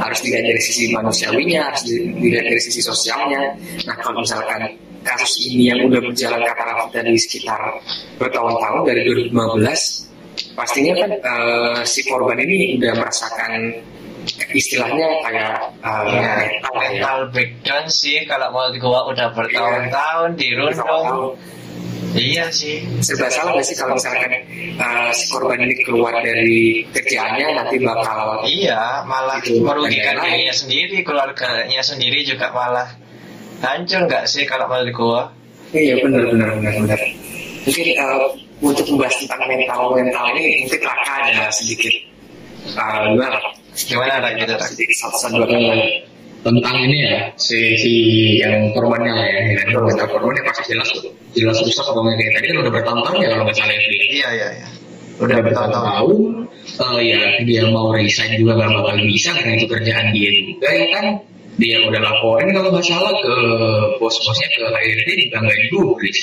[0.00, 3.52] Harus dilihat dari sisi manusiawinya harus dilihat dari sisi sosialnya.
[3.84, 4.62] Nah kalau misalkan
[5.06, 7.60] kasus ini yang udah berjalan kata dari sekitar
[8.18, 10.06] bertahun-tahun dari 2015
[10.54, 13.52] pastinya kan uh, si korban ini udah merasakan
[14.52, 17.30] istilahnya kayak uh, ya, mental, mental ya.
[17.30, 21.38] breakdown sih kalau mau gua udah bertahun-tahun di dirundung.
[22.16, 22.80] Iya sih.
[23.04, 24.32] Serba salah nggak sih kalau misalkan
[24.80, 31.04] uh, si korban ini keluar dari kerjaannya nanti bakal Iya, malah gitu, merugikan dirinya sendiri,
[31.04, 32.88] keluarganya sendiri juga malah
[33.60, 35.22] hancur nggak sih kalau menurut gua
[35.72, 37.00] iya benar benar benar benar.
[37.68, 38.28] Mungkin uh,
[38.60, 41.94] untuk membahas tentang mental mental ini mungkin Raka ada sedikit
[42.72, 43.36] uh, gimana
[43.76, 45.76] gimana ada gitu sedikit satu dua
[46.46, 47.92] tentang ini ya si si
[48.38, 50.42] yang korbannya lah ya yang korban korbannya.
[50.46, 50.88] Pasti jelas
[51.34, 54.48] jelas rusak korbannya kayak tadi kan udah bertahun-tahun ya kalau nggak salah ya iya iya
[54.62, 54.68] iya.
[55.16, 56.20] Udah bertahun-tahun.
[56.76, 60.86] uh, ya dia mau resign juga gak bakal bisa karena itu kerjaan dia juga ya
[60.92, 61.06] kan
[61.56, 62.52] dia udah laporin.
[62.52, 63.34] Kalau nggak salah ke
[63.96, 66.20] bos-bosnya ke HRD juga nggak digubris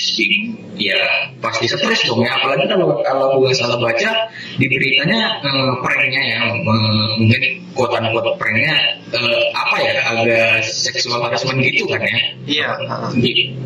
[0.78, 0.98] ya
[1.38, 2.30] pasti stres dong ya.
[2.38, 4.10] Apalagi kalau kalau gue salah baca
[4.58, 7.42] di beritanya eh, pranknya ya eh, mungkin
[7.74, 8.74] kuatan kuat pranknya
[9.10, 12.18] eh, apa ya agak seksual harassment gitu kan ya.
[12.46, 12.68] Iya.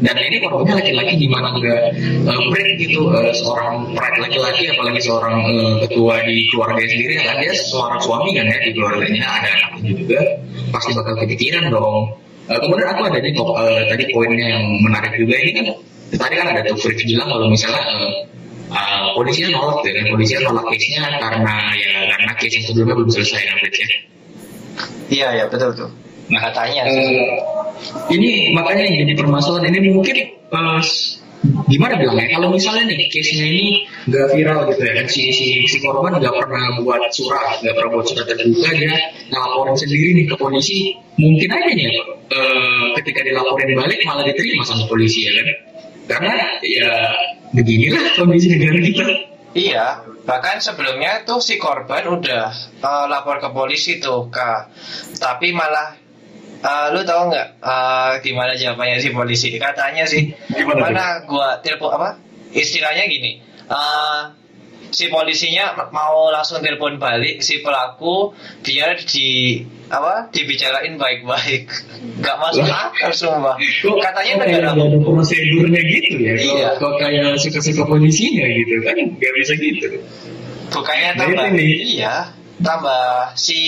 [0.05, 1.83] Dan ini korbannya laki-laki gimana nggak
[2.29, 7.37] eh, prank gitu eh, seorang prank laki-laki apalagi seorang eh, ketua di keluarga sendiri kan.
[7.41, 10.21] Dia seorang suami kan ya di keluarganya ada anaknya juga.
[10.69, 12.15] Pasti bakal kepikiran dong.
[12.49, 15.67] Uh, kemudian aku ada nih uh, tadi poinnya yang menarik juga ini kan
[16.17, 18.09] tadi kan ada tuh Fritz bilang kalau misalnya uh,
[18.73, 23.11] uh, polisinya nolak ya kan polisinya nolak case-nya karena ya karena case yang sebelumnya belum
[23.13, 23.89] selesai kan ya.
[25.09, 25.91] Iya ya betul tuh.
[26.33, 26.83] Nah katanya.
[26.89, 27.59] Uh,
[28.11, 30.17] ini makanya jadi permasalahan ini mungkin
[30.51, 30.81] uh,
[31.69, 32.35] gimana bilangnya?
[32.35, 33.67] kalau misalnya nih case-nya ini
[34.11, 35.07] nggak viral gitu ya kan?
[35.07, 38.95] Si, si, si korban nggak pernah buat surat nggak pernah buat surat terbuka dia
[39.31, 40.79] ngelaporin sendiri nih ke polisi.
[41.19, 41.91] Mungkin aja nih
[42.31, 42.39] e,
[43.03, 45.47] ketika dilaporin balik malah diterima sama polisi ya kan?
[46.09, 46.93] Karena ya
[47.53, 49.07] beginilah kondisi negara kita.
[49.57, 52.53] Iya, bahkan sebelumnya tuh si korban udah
[52.85, 54.71] uh, lapor ke polisi tuh, kak.
[55.17, 55.97] Tapi malah
[56.59, 59.55] Uh, lu tau nggak uh, gimana jawabannya si polisi?
[59.63, 62.19] Katanya sih, gimana, gimana gua telepon apa?
[62.51, 63.39] Istilahnya gini,
[63.71, 64.35] uh,
[64.91, 68.33] si polisinya mau langsung telepon balik si pelaku
[68.65, 71.71] dia di apa dibicarain baik-baik.
[72.21, 73.55] Nggak masuk akal semua
[74.03, 76.35] katanya negara ada prosedurnya gitu ya?
[76.35, 76.69] Iya.
[76.83, 78.75] kok, kayak suka-suka polisinya gitu?
[78.83, 79.87] Kan nggak bisa gitu.
[80.69, 82.15] Bukannya nah, tambah iya
[82.59, 83.59] tambah si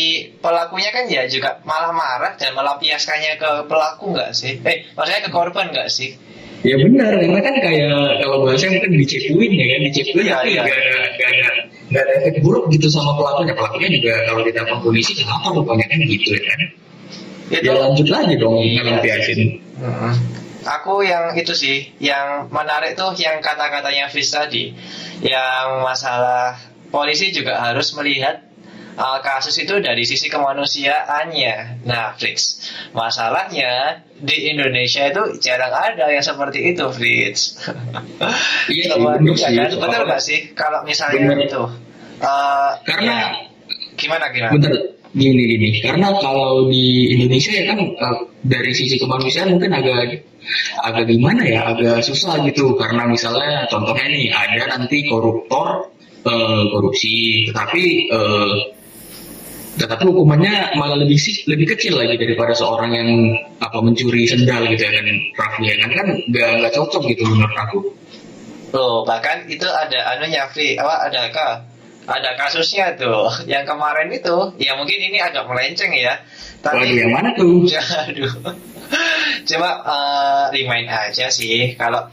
[0.42, 4.58] pelakunya kan ya juga malah marah dan melampiaskannya ke pelaku nggak sih?
[4.66, 6.18] Eh, maksudnya ke korban nggak sih?
[6.60, 10.60] Ya benar, karena kan kayak kalau bahasa mungkin dicepuin ya kan, dicepuin ya, tapi ya.
[10.60, 11.48] gak ada gak ada
[11.88, 13.56] gak ada efek buruk gitu sama pelakunya.
[13.56, 16.60] Pelakunya juga kalau kita polisi kenapa rupanya kan gitu ya kan?
[17.50, 18.84] Ya, ya lanjut lagi dong iya.
[18.84, 19.40] ngelampiasin.
[20.60, 24.76] Aku yang itu sih, yang menarik tuh yang kata-katanya Fis tadi,
[25.24, 26.60] yang masalah
[26.92, 28.49] polisi juga harus melihat
[29.00, 31.84] uh, kasus itu dari sisi kemanusiaannya.
[31.88, 37.40] Nah, Fritz, masalahnya di Indonesia itu jarang ada yang seperti itu, Fritz.
[38.70, 38.94] Iya,
[39.34, 39.56] sih.
[39.56, 39.70] Kan?
[39.80, 40.38] Betul nggak sih?
[40.52, 41.48] Kalau misalnya bener.
[41.48, 41.62] itu,
[42.22, 43.28] uh, karena ya,
[43.96, 44.52] gimana gimana?
[44.54, 44.72] Bener.
[45.10, 50.22] Gini gini, karena kalau di Indonesia ya kan uh, dari sisi kemanusiaan mungkin agak
[50.86, 55.90] agak gimana ya, agak susah gitu karena misalnya contohnya nih ada nanti koruptor
[56.22, 58.54] uh, korupsi, tetapi uh,
[59.78, 63.08] tetapi hukumannya malah lebih sih lebih kecil lagi daripada seorang yang
[63.62, 65.06] apa mencuri sendal gitu ya kan
[65.38, 67.78] Rafli ya kan kan nggak nggak cocok gitu menurut aku
[68.70, 71.54] Tuh, bahkan itu ada anunya Fri, apa ada kah?
[72.06, 73.26] Ada kasusnya tuh.
[73.50, 76.22] Yang kemarin itu, ya mungkin ini agak melenceng ya.
[76.62, 77.66] Tapi Waduh, yang mana tuh?
[78.06, 78.32] Aduh.
[79.48, 82.04] Coba uh, remind aja sih kalau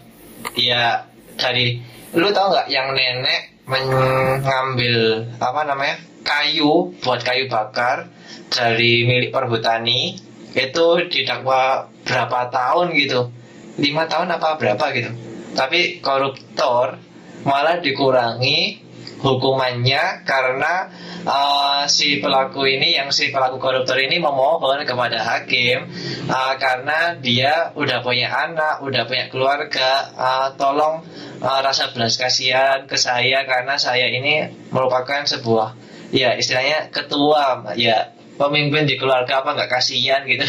[0.55, 1.03] ya
[1.35, 1.81] dari
[2.15, 8.11] lu tau nggak yang nenek mengambil apa namanya kayu buat kayu bakar
[8.51, 10.19] dari milik perhutani
[10.51, 13.31] itu didakwa berapa tahun gitu.
[13.79, 15.11] Lima tahun apa berapa gitu.
[15.55, 16.99] Tapi koruptor
[17.47, 18.83] malah dikurangi
[19.17, 20.93] hukumannya karena
[21.25, 25.89] uh, si pelaku ini yang si pelaku koruptor ini memohon kepada hakim
[26.29, 31.01] uh, karena dia udah punya anak, udah punya keluarga, uh, tolong
[31.41, 35.73] uh, rasa belas kasihan ke saya karena saya ini merupakan sebuah
[36.11, 40.45] ya istilahnya ketua ya pemimpin di keluarga apa nggak kasihan gitu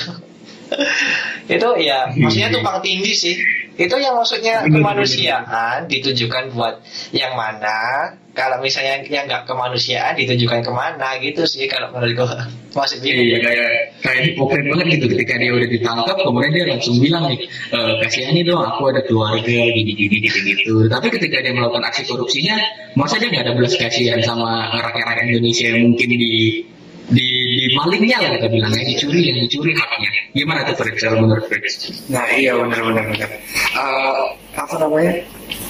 [1.54, 3.36] itu ya maksudnya tumpang tindih sih.
[3.78, 6.82] Itu yang maksudnya kemanusiaan ditujukan buat
[7.14, 12.26] yang mana kalau misalnya yang nggak kemanusiaan ditujukan ke mana gitu sih kalau menurut gue
[12.74, 13.70] masih bingung iya, kayak
[14.02, 15.06] kayak hipokrit banget gitu.
[15.14, 19.42] Ketika dia udah ditangkap kemudian dia langsung bilang nih e, kasihani dong aku ada keluarga
[19.74, 22.54] gini gini gitu gitu tapi ketika dia melakukan aksi korupsinya
[22.94, 26.62] masa dia nggak ada belas kasihan sama rakyat-rakyat Indonesia yang mungkin di
[27.74, 29.70] malingnya lah kita bilang ya dicuri yang dicuri.
[29.74, 31.64] Haknya gimana tuh Fred menurut Fred?
[32.08, 33.30] Nah iya benar benar benar.
[33.76, 34.22] Uh,
[34.56, 35.12] apa namanya?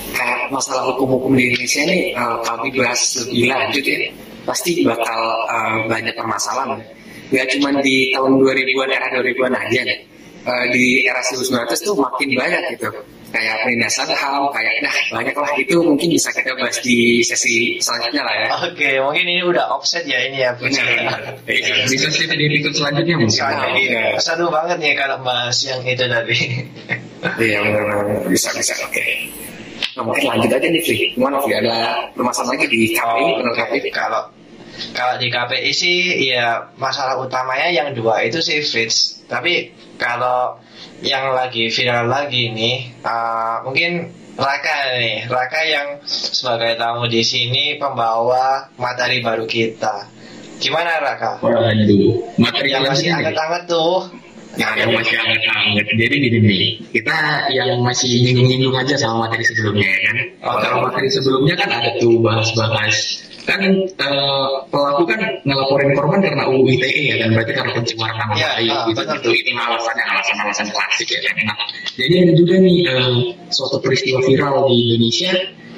[0.09, 3.99] Kayak masalah hukum-hukum di Indonesia ini uh, kalau dibahas lebih lanjut ya.
[4.49, 6.80] Pasti bakal uh, banyak permasalahan.
[7.28, 9.99] Nggak cuma di tahun 2000-an era 2000-an aja nih
[10.49, 12.88] uh, di era 1900 tuh makin banyak gitu
[13.28, 18.22] kayak penindasan HAM, kayak nah banyak lah itu mungkin bisa kita bahas di sesi selanjutnya
[18.24, 18.46] lah ya.
[18.72, 20.57] Oke, mungkin ini udah offset ya ini ya.
[20.57, 23.36] Bisa sih di episode selanjutnya mungkin.
[23.36, 24.05] Nah, iya.
[24.16, 26.36] Seru banget nih kalau bahas yang itu tadi.
[27.44, 27.61] iya
[28.32, 28.96] bisa bisa oke.
[28.96, 29.28] Okay.
[29.99, 30.99] Nah, mungkin lanjut aja nih Fri.
[31.18, 31.53] Gimana Fri?
[31.59, 31.76] Ada
[32.14, 33.90] permasalahan lagi di KPI oh, menurut KPI?
[33.90, 34.22] Kalau
[34.94, 35.98] kalau di KPI sih
[36.30, 39.24] ya masalah utamanya yang dua itu sih Fritz.
[39.28, 40.56] Tapi kalau
[41.02, 47.74] yang lagi viral lagi nih uh, mungkin Raka nih Raka yang sebagai tamu di sini
[47.74, 50.06] pembawa materi baru kita
[50.62, 51.42] gimana Raka?
[51.42, 54.06] Waduh materi yang masih anget-anget tuh
[54.58, 55.86] Nah, yang masih anget-anget.
[55.94, 57.14] Jadi gini nih, kita
[57.52, 60.16] yang masih nyinggung-nyinggung aja sama materi sebelumnya ya kan.
[60.42, 62.96] Oh, kalau materi sebelumnya kan ada tuh bahas-bahas
[63.57, 63.72] kan
[64.05, 68.51] uh, pelaku kan ngelaporin korban karena UU ITE ya kan berarti karena pencemaran nama ya,
[68.61, 69.01] baik uh, gitu.
[69.16, 71.34] gitu itu alasannya alasan-alasan klasik ya kan.
[71.49, 71.57] Nah,
[71.96, 73.16] jadi ada juga nih uh,
[73.49, 75.32] suatu peristiwa viral di Indonesia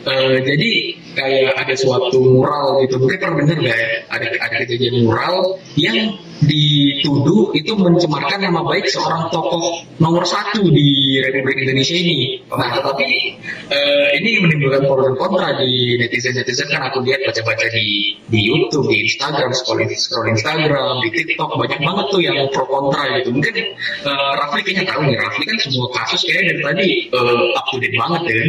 [0.06, 0.70] uh, jadi
[1.16, 6.14] kayak ada suatu mural gitu mungkin pernah dengar gak ya ada ada kejadian mural yang
[6.40, 12.40] dituduh itu mencemarkan nama baik seorang tokoh nomor satu di Republik Indonesia ini.
[12.48, 13.08] Nah, tetapi
[13.68, 18.88] uh, ini menimbulkan pro dan kontra di netizen-netizen kan aku lihat baca-baca di di YouTube,
[18.88, 23.36] di Instagram, scrolling, scroll Instagram, di TikTok banyak banget tuh yang pro kontra gitu.
[23.36, 23.54] Mungkin
[24.08, 27.76] uh, Rafli kayaknya tahu nih, Rafli kan semua kasus kayaknya dari tadi uh, up to
[27.76, 28.44] date banget ya.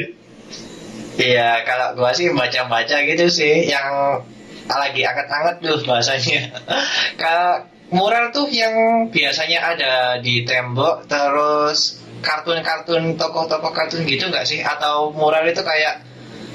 [1.19, 4.19] Iya, kalau gua sih baca-baca gitu sih yang
[4.67, 6.41] lagi angkat-angkat tuh bahasanya.
[7.21, 9.93] kalau mural tuh yang biasanya ada
[10.23, 14.63] di tembok terus kartun-kartun tokoh-tokoh kartun gitu nggak sih?
[14.63, 16.11] Atau mural itu kayak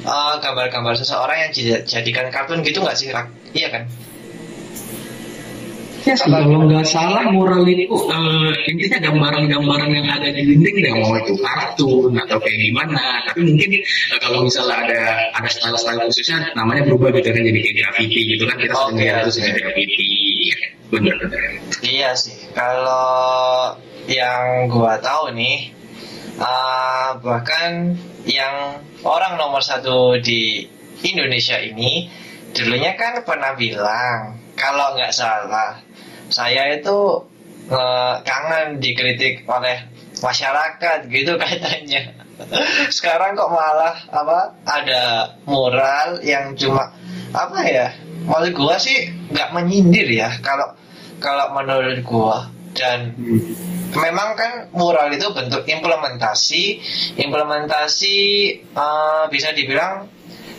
[0.06, 3.10] gambar eh, gambar-gambar seseorang yang dijadikan kartun gitu nggak sih
[3.52, 3.82] iya kan
[6.06, 10.92] Ya sih, kalau nggak salah mural itu uh, intinya gambaran-gambaran yang ada di dinding deh
[11.02, 13.26] mau itu kartun atau kayak gimana.
[13.26, 13.70] Tapi mungkin
[14.14, 15.00] uh, kalau misalnya ada
[15.34, 18.98] ada style-style khususnya namanya berubah gitu kan jadi kayak graffiti gitu kan kita oh, sering
[19.02, 20.06] lihat itu sebagai graffiti.
[20.86, 21.16] Benar
[21.82, 22.38] iya sih.
[22.54, 23.74] Kalau
[24.06, 25.74] yang gua tahu nih
[26.38, 27.98] uh, bahkan
[28.30, 30.70] yang orang nomor satu di
[31.02, 32.06] Indonesia ini
[32.54, 35.85] dulunya kan pernah bilang kalau nggak salah
[36.30, 37.22] saya itu
[37.70, 39.86] uh, kangen dikritik oleh
[40.20, 42.12] masyarakat gitu katanya
[42.92, 46.92] sekarang kok malah apa ada moral yang cuma
[47.32, 47.86] apa ya
[48.28, 50.76] menurut gua sih nggak menyindir ya kalau
[51.16, 53.96] kalau menurut gua dan hmm.
[53.96, 56.64] memang kan mural itu bentuk implementasi
[57.16, 58.16] implementasi
[58.76, 60.12] uh, bisa dibilang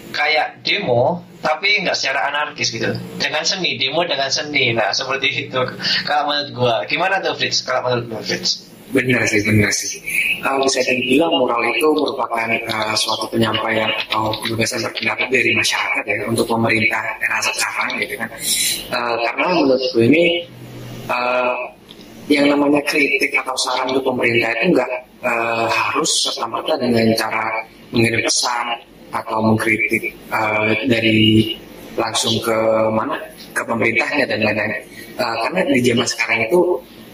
[0.09, 2.91] kayak demo tapi nggak secara anarkis gitu.
[3.16, 4.76] Dengan seni demo dengan seni.
[4.76, 5.62] Nah seperti itu.
[6.04, 7.64] Kalau menurut gua gimana tuh Fritz?
[7.64, 8.68] Kalau menurut gua Fritz?
[8.88, 10.00] Benar sih, benar sih.
[10.39, 16.24] Kalau bisa dibilang moral itu merupakan uh, suatu penyampaian atau kebebasan berpendapat dari masyarakat ya
[16.24, 18.30] untuk pemerintah era sekarang gitu kan.
[18.91, 20.26] Uh, karena menurut gue ini
[21.12, 21.52] uh,
[22.32, 24.91] yang namanya kritik atau saran untuk pemerintah itu enggak
[25.24, 27.43] uh, harus serta merta dengan cara
[27.91, 28.68] mengirim pesan
[29.12, 31.55] atau mengkritik uh, dari
[31.97, 32.58] langsung ke
[32.93, 33.18] mana
[33.55, 34.84] ke pemerintahnya dan lain-lain.
[35.18, 36.62] Uh, karena di zaman sekarang itu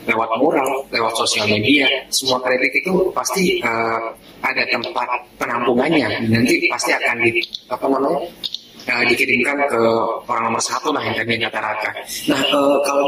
[0.04, 4.12] lewat moral, lewat sosial media, semua kritik itu pasti uh,
[4.44, 5.08] ada tempat
[5.40, 6.28] penampungannya.
[6.28, 7.40] Nanti pasti akan di
[7.72, 8.20] apa namanya
[8.92, 9.82] uh, dikirimkan ke
[10.28, 11.92] orang nomor satu lah yang kata Raka.
[12.28, 13.08] Nah uh, kalau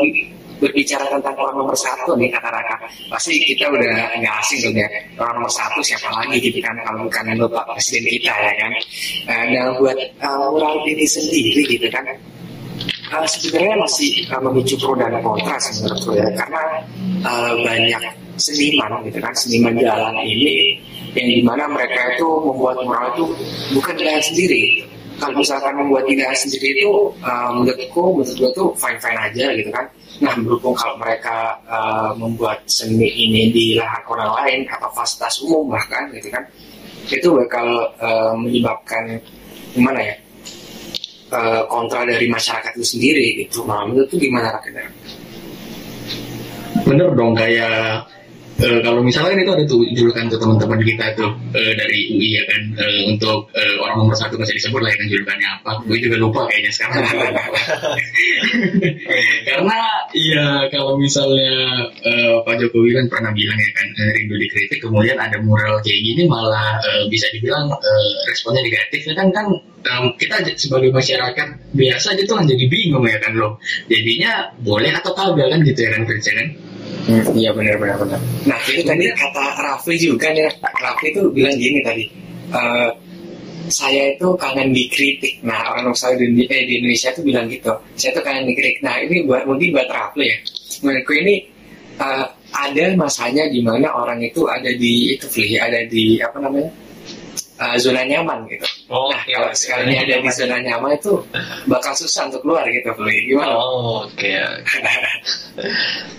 [0.62, 2.76] berbicara tentang orang nomor satu nih kata Raka.
[3.12, 4.88] Pasti kita udah nggak asing dong ya.
[5.20, 8.72] Orang nomor satu siapa lagi gitu kan kalau bukan bapak presiden kita ya kan?
[9.28, 12.06] Nah buat uh, mural ini sendiri gitu kan
[13.14, 16.64] uh, sebenarnya masih uh, memicu pro dan kontra menurutku ya karena
[17.26, 18.04] uh, banyak
[18.36, 20.80] seniman gitu kan seniman jalan ini
[21.16, 23.26] yang di mana mereka itu membuat mural itu
[23.72, 24.84] bukan dengan sendiri.
[25.16, 26.92] Kalau misalkan membuat tidak sendiri itu
[27.24, 29.88] uh, menurutku menurut gue tuh fine fine aja gitu kan
[30.24, 35.76] nah berhubung kalau mereka uh, membuat seni ini di lahan orang lain atau fasilitas umum
[35.76, 36.44] bahkan gitu kan.
[37.06, 37.68] Itu bakal
[38.00, 39.20] uh, menyebabkan
[39.76, 40.16] gimana ya
[41.36, 43.68] uh, kontra dari masyarakat itu sendiri gitu.
[43.68, 44.88] Nah tuh gimana rakyatnya
[46.86, 48.06] bener dong kayak
[48.62, 52.44] uh, kalau misalnya itu ada tuh julukan tuh teman-teman kita tuh uh, dari UI ya
[52.48, 55.72] kan uh, untuk uh, orang nomor satu masih disebut lah ya kan julukannya apa.
[55.88, 57.04] Gue juga lupa kayaknya sekarang.
[59.48, 59.80] Karena
[60.16, 61.54] ya kalau misalnya
[62.06, 66.24] uh, Pak Jokowi kan pernah bilang ya kan rindu dikritik kemudian ada mural kayak gini
[66.30, 69.08] malah uh, bisa dibilang uh, responnya negatif.
[69.08, 69.46] Ya kan kan
[69.92, 73.60] um, kita sebagai masyarakat biasa aja tuh kan jadi bingung ya kan loh.
[73.92, 76.48] Jadinya boleh atau kagak kan gitu ya kan kerja kan
[77.06, 78.20] Hmm, iya benar benar benar.
[78.50, 80.50] Nah itu tadi kata Rafli juga nih,
[80.82, 82.04] Rafli itu bilang gini tadi,
[82.50, 82.90] uh,
[83.70, 85.38] saya itu kangen dikritik.
[85.46, 88.82] Nah orang saya di, eh, di Indonesia itu bilang gitu, saya itu kangen dikritik.
[88.82, 90.38] Nah ini buat mungkin buat Rafli ya.
[90.82, 91.36] Menurutku ini
[92.02, 92.26] uh,
[92.56, 96.72] ada masanya di mana orang itu ada di itu Fli, ada di apa namanya
[97.60, 98.66] uh, zona nyaman gitu.
[98.90, 99.58] Oh, nah, kalau okay.
[99.58, 101.22] sekali ada di zona nyaman itu
[101.70, 103.16] bakal susah untuk keluar gitu, Fli.
[103.30, 103.54] Gimana?
[103.54, 104.16] Oh, oke.
[104.16, 104.42] Okay.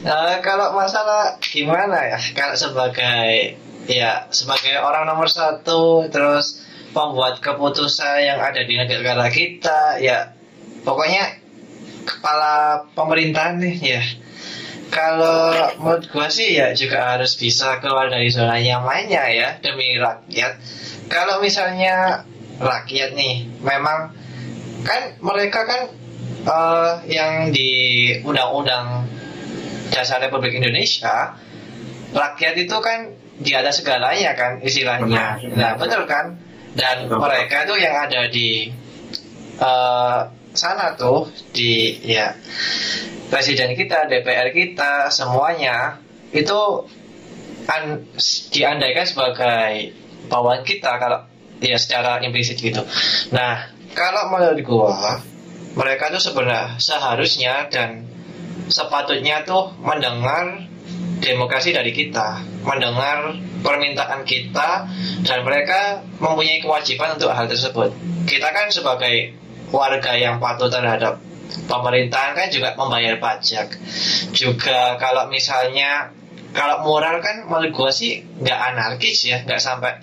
[0.04, 2.18] nah, kalau masalah gimana ya?
[2.32, 10.02] Kalau sebagai ya sebagai orang nomor satu terus pembuat keputusan yang ada di negara kita
[10.02, 10.34] ya
[10.82, 11.38] pokoknya
[12.06, 14.02] kepala pemerintahan nih ya
[14.90, 20.58] kalau menurut gue sih ya juga harus bisa keluar dari zona nyamannya ya demi rakyat
[21.10, 22.26] kalau misalnya
[22.58, 24.14] rakyat nih memang
[24.86, 25.80] kan mereka kan
[26.46, 27.70] uh, yang di
[28.22, 29.10] undang-undang
[29.92, 31.36] dasar Republik Indonesia
[32.14, 35.40] rakyat itu kan di atas segalanya kan istilahnya.
[35.52, 36.40] Nah betul kan?
[36.76, 38.68] Dan mereka itu yang ada di
[39.60, 42.32] uh, sana tuh di ya
[43.28, 46.00] presiden kita DPR kita semuanya
[46.32, 46.88] itu
[47.68, 48.08] an,
[48.52, 49.92] diandaikan sebagai
[50.28, 51.24] bawaan kita kalau
[51.60, 52.82] ya secara implisit gitu.
[53.32, 55.20] Nah, kalau menurut gua
[55.76, 58.08] mereka tuh sebenarnya seharusnya dan
[58.68, 60.66] sepatutnya tuh mendengar
[61.20, 63.34] demokrasi dari kita, mendengar
[63.64, 64.86] permintaan kita
[65.24, 67.90] dan mereka mempunyai kewajiban untuk hal tersebut.
[68.28, 69.34] Kita kan sebagai
[69.72, 71.18] warga yang patuh terhadap
[71.66, 73.74] pemerintahan kan juga membayar pajak.
[74.36, 76.12] Juga kalau misalnya
[76.52, 79.98] kalau moral kan menurut gua sih nggak anarkis ya, nggak sampai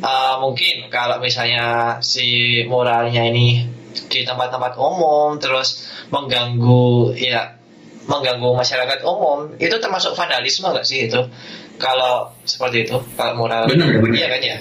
[0.00, 7.63] uh, mungkin kalau misalnya si moralnya ini di tempat-tempat umum terus mengganggu ya
[8.04, 11.20] mengganggu masyarakat umum itu termasuk vandalisme gak sih itu?
[11.80, 13.66] Kalau seperti itu kalau moral.
[13.66, 14.14] Benar, benar.
[14.14, 14.58] iya kan ya?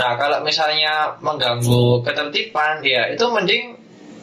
[0.00, 3.76] Nah kalau misalnya mengganggu ketertiban ya itu mending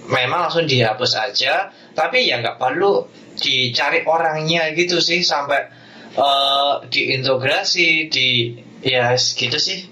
[0.10, 1.70] memang langsung dihapus aja.
[1.92, 3.06] Tapi ya nggak perlu
[3.38, 5.60] dicari orangnya gitu sih sampai
[6.16, 9.86] uh, diintegrasi di ya gitu sih.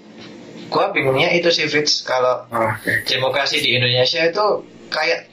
[0.70, 2.02] Gua bingungnya itu sih Fitz.
[2.06, 3.06] Kalau oh, okay.
[3.06, 4.46] demokrasi di Indonesia itu
[4.90, 5.30] kayak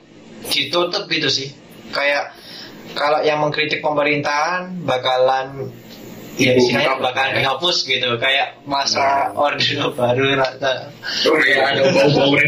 [0.50, 1.50] ditutup gitu sih.
[1.94, 2.37] Kayak
[2.98, 5.70] kalau yang mengkritik pemerintahan bakalan
[6.38, 8.10] ya istilahnya bakalan dihapus gitu.
[8.18, 9.38] Kayak masa nah.
[9.38, 10.90] orde baru rata.
[11.30, 12.46] Oh, ya, ada bau-bau ada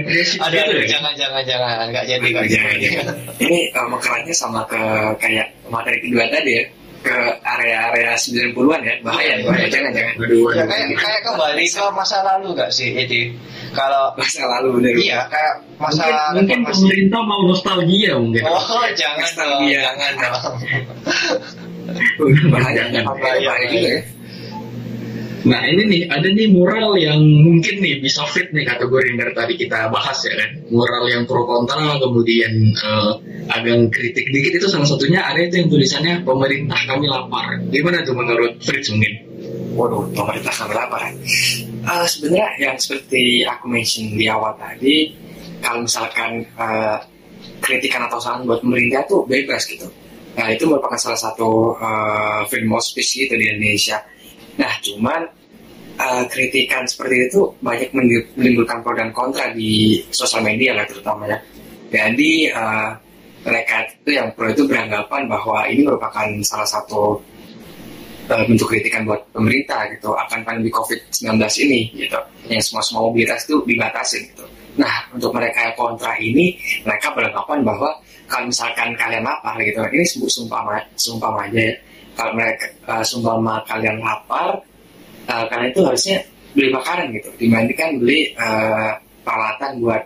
[0.49, 0.57] ada.
[0.57, 0.87] gitu ya?
[0.97, 1.85] jangan jangan jangan.
[1.93, 2.87] Nggak jadi nggak jadi.
[3.45, 4.81] ini uh, sama ke
[5.21, 6.65] kayak materi kedua tadi ya
[6.99, 8.95] ke area-area 90-an ya?
[9.01, 9.67] Bahaya ya bahaya.
[9.71, 10.13] jangan jangan.
[10.55, 13.33] Ya, kayak kayak kembali ke masa lalu gak sih itu
[13.71, 14.93] kalau masa lalu bener.
[14.99, 16.03] Iya kayak masa
[16.35, 18.43] mungkin, mungkin pemerintah mau nostalgia mungkin.
[18.43, 19.81] Oh jangan nostalgia.
[19.81, 20.53] dong jangan dong.
[22.53, 24.18] Bahaya bahaya juga ya
[25.47, 29.33] Nah ini nih ada nih mural yang mungkin nih bisa fit nih kategori yang dari
[29.35, 33.15] tadi kita bahas ya kan mural yang pro kontra kemudian uh,
[33.47, 38.15] agak kritik dikit itu salah satunya ada itu yang tulisannya pemerintah kami lapar gimana tuh
[38.19, 39.13] menurut Fritz mungkin?
[39.79, 41.01] Waduh pemerintah kami lapar.
[41.87, 45.15] Uh, Sebenarnya yang seperti aku mention di awal tadi
[45.63, 46.99] kalau misalkan uh,
[47.63, 49.87] kritikan atau saran buat pemerintah tuh bebas gitu.
[50.35, 54.03] Nah itu merupakan salah satu uh, film hospice gitu di Indonesia
[54.59, 55.23] Nah, cuman
[55.99, 57.91] uh, kritikan seperti itu banyak
[58.35, 61.39] menimbulkan pro dan kontra di sosial media lah terutama ya.
[61.89, 62.91] Jadi uh,
[63.43, 67.17] mereka itu yang pro itu beranggapan bahwa ini merupakan salah satu
[68.27, 72.19] uh, bentuk kritikan buat pemerintah gitu akan pandemi COVID-19 ini gitu
[72.51, 74.45] yang semua semua mobilitas itu dibatasi gitu.
[74.75, 77.89] Nah untuk mereka yang kontra ini mereka beranggapan bahwa
[78.29, 81.75] kalau misalkan kalian lapar gitu ini sumpah sumpah aja ya
[82.19, 84.59] kalau mereka uh, sumpah kalian lapar
[85.31, 86.19] uh, kalian itu harusnya
[86.51, 90.03] beli makanan gitu dibandingkan beli uh, peralatan buat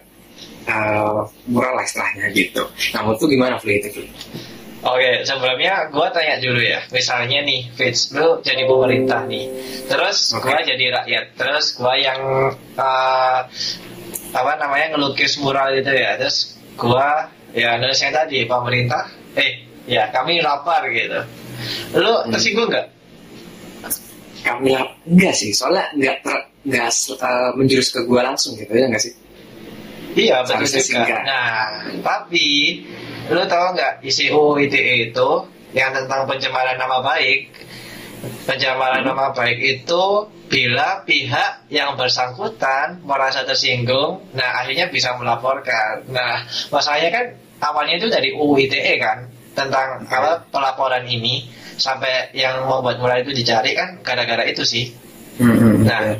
[0.70, 2.62] uh, murah lah istilahnya gitu.
[2.94, 4.08] Nah itu gimana Fli itu Fli?
[4.84, 6.84] Oke, sebelumnya gue tanya dulu ya.
[6.92, 9.48] Misalnya nih, Fitz, lu jadi pemerintah nih.
[9.88, 10.60] Terus okay.
[10.60, 11.26] gue jadi rakyat.
[11.40, 12.20] Terus gue yang
[12.76, 13.40] uh,
[14.36, 16.20] apa namanya ngelukis mural gitu ya.
[16.20, 17.10] Terus gue
[17.56, 19.08] ya nulisnya tadi pemerintah.
[19.40, 21.20] Eh, ya kami lapar gitu.
[21.98, 22.32] Lu hmm.
[22.32, 22.88] tersinggung nggak?
[24.44, 25.52] Kami lapar enggak sih.
[25.52, 26.88] Soalnya nggak ter nggak
[27.20, 29.14] uh, menjurus ke gue langsung gitu ya nggak sih?
[30.14, 31.26] Iya betul juga.
[31.26, 32.78] Nah, tapi
[33.32, 35.30] Lu tahu nggak isi UU ITE itu
[35.72, 37.48] yang tentang pencemaran nama baik?
[38.44, 46.04] Pencemaran nama baik itu bila pihak yang bersangkutan merasa tersinggung, nah akhirnya bisa melaporkan.
[46.12, 47.26] Nah, masalahnya kan
[47.64, 49.24] awalnya itu dari UU ITE kan
[49.54, 51.48] tentang apa pelaporan ini
[51.78, 54.94] sampai yang membuat mulai itu dicari kan gara-gara itu sih.
[55.42, 56.14] Hmm, nah,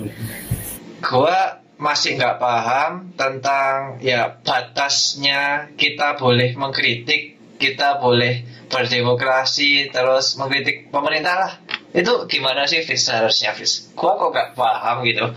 [1.02, 10.90] gua masih nggak paham tentang ya batasnya kita boleh mengkritik, kita boleh berdemokrasi, terus mengkritik
[10.90, 11.54] pemerintah lah.
[11.94, 13.94] Itu gimana sih Fis seharusnya Fis?
[13.94, 15.30] Gua kok nggak paham gitu.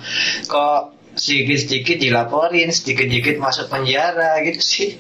[0.48, 4.90] Kok sedikit-sedikit dilaporin, sedikit-sedikit masuk penjara gitu sih.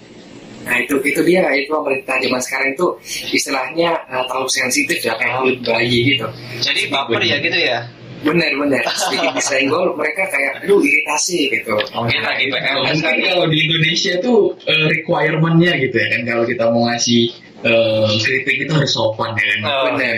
[0.66, 2.86] Nah itu itu dia itu pemerintah zaman sekarang itu
[3.30, 5.46] istilahnya uh, terlalu sensitif ya kayak oh.
[5.62, 6.26] bayi gitu.
[6.58, 7.86] Jadi baper ya gitu ya?
[8.24, 13.58] benar benar sedikit disenggol mereka kayak aduh iritasi gitu mungkin lagi PLS kan kalau di
[13.68, 17.22] Indonesia tuh uh, requirementnya gitu ya kan kalau kita mau ngasih
[17.62, 19.82] uh, kritik itu harus sopan ya kan oh.
[19.92, 20.16] benar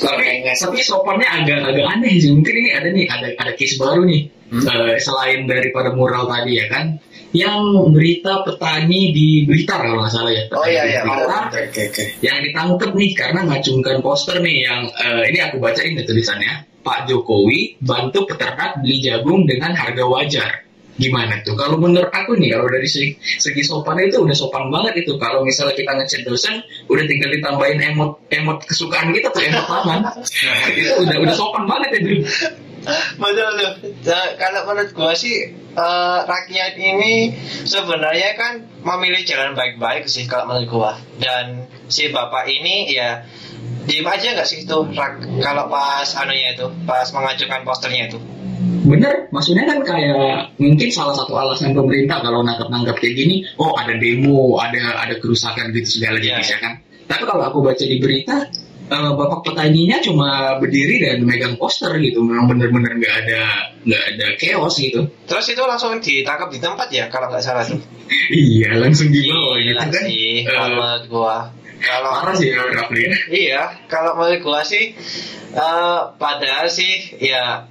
[0.00, 4.06] tapi tapi sopannya agak agak aneh sih mungkin ini ada nih ada ada case baru
[4.06, 4.22] nih
[4.54, 4.62] hmm?
[4.64, 6.96] uh, selain daripada mural tadi ya kan
[7.34, 10.44] yang berita petani di Blitar kalau nggak salah ya.
[10.54, 11.00] oh iya iya.
[11.02, 12.06] Blitar, oh, okay, okay.
[12.22, 17.80] Yang ditangkap nih karena ngacungkan poster nih yang uh, ini aku bacain tulisannya Pak Jokowi
[17.82, 20.50] bantu peternak beli jagung dengan harga wajar.
[20.94, 21.58] Gimana tuh?
[21.58, 25.18] Kalau menurut aku nih, kalau dari segi, segi sopan itu udah sopan banget itu.
[25.18, 30.06] Kalau misalnya kita ngechat dosen, udah tinggal ditambahin emot emot kesukaan kita tuh emot tangan.
[30.78, 32.22] itu udah udah sopan banget itu.
[33.20, 33.72] Betul tuh.
[34.04, 37.32] Nah, kalau menurut gua sih uh, rakyat ini
[37.64, 38.52] sebenarnya kan
[38.84, 40.92] memilih jalan baik-baik sih kalau menurut gua.
[41.16, 43.24] Dan si bapak ini ya
[43.84, 44.78] diem aja nggak sih itu
[45.44, 48.18] kalau pas anunya itu pas mengajukan posternya itu
[48.84, 53.96] bener maksudnya kan kayak mungkin salah satu alasan pemerintah kalau nangkep-nangkep kayak gini oh ada
[53.96, 56.40] demo ada ada kerusakan gitu segala yeah.
[56.40, 56.72] jenis ya kan
[57.08, 58.48] tapi kalau aku baca di berita
[58.90, 62.20] uh, bapak petaninya cuma berdiri dan megang poster gitu.
[62.20, 63.42] Memang bener-bener nggak ada
[63.84, 65.08] nggak ada chaos gitu.
[65.24, 67.80] Terus itu langsung ditangkap di tempat ya kalau nggak salah tuh?
[68.30, 70.04] Iya langsung dibawa gitu kan.
[70.06, 71.52] sih, uh, gua.
[71.80, 72.64] Kalau parah sih ya.
[73.28, 74.96] Iya, kalau menurut gua sih
[75.56, 77.68] uh, padahal sih ya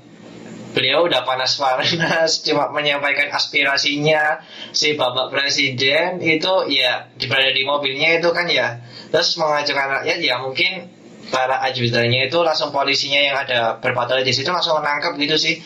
[0.74, 4.41] beliau udah panas-panas cuma menyampaikan aspirasinya
[4.74, 8.82] si bapak presiden itu ya berada di mobilnya itu kan ya.
[9.14, 10.89] Terus mengajukan rakyat ya mungkin
[11.34, 15.57] para ajudannya itu langsung polisinya yang ada berpatroli di situ langsung menangkap gitu sih.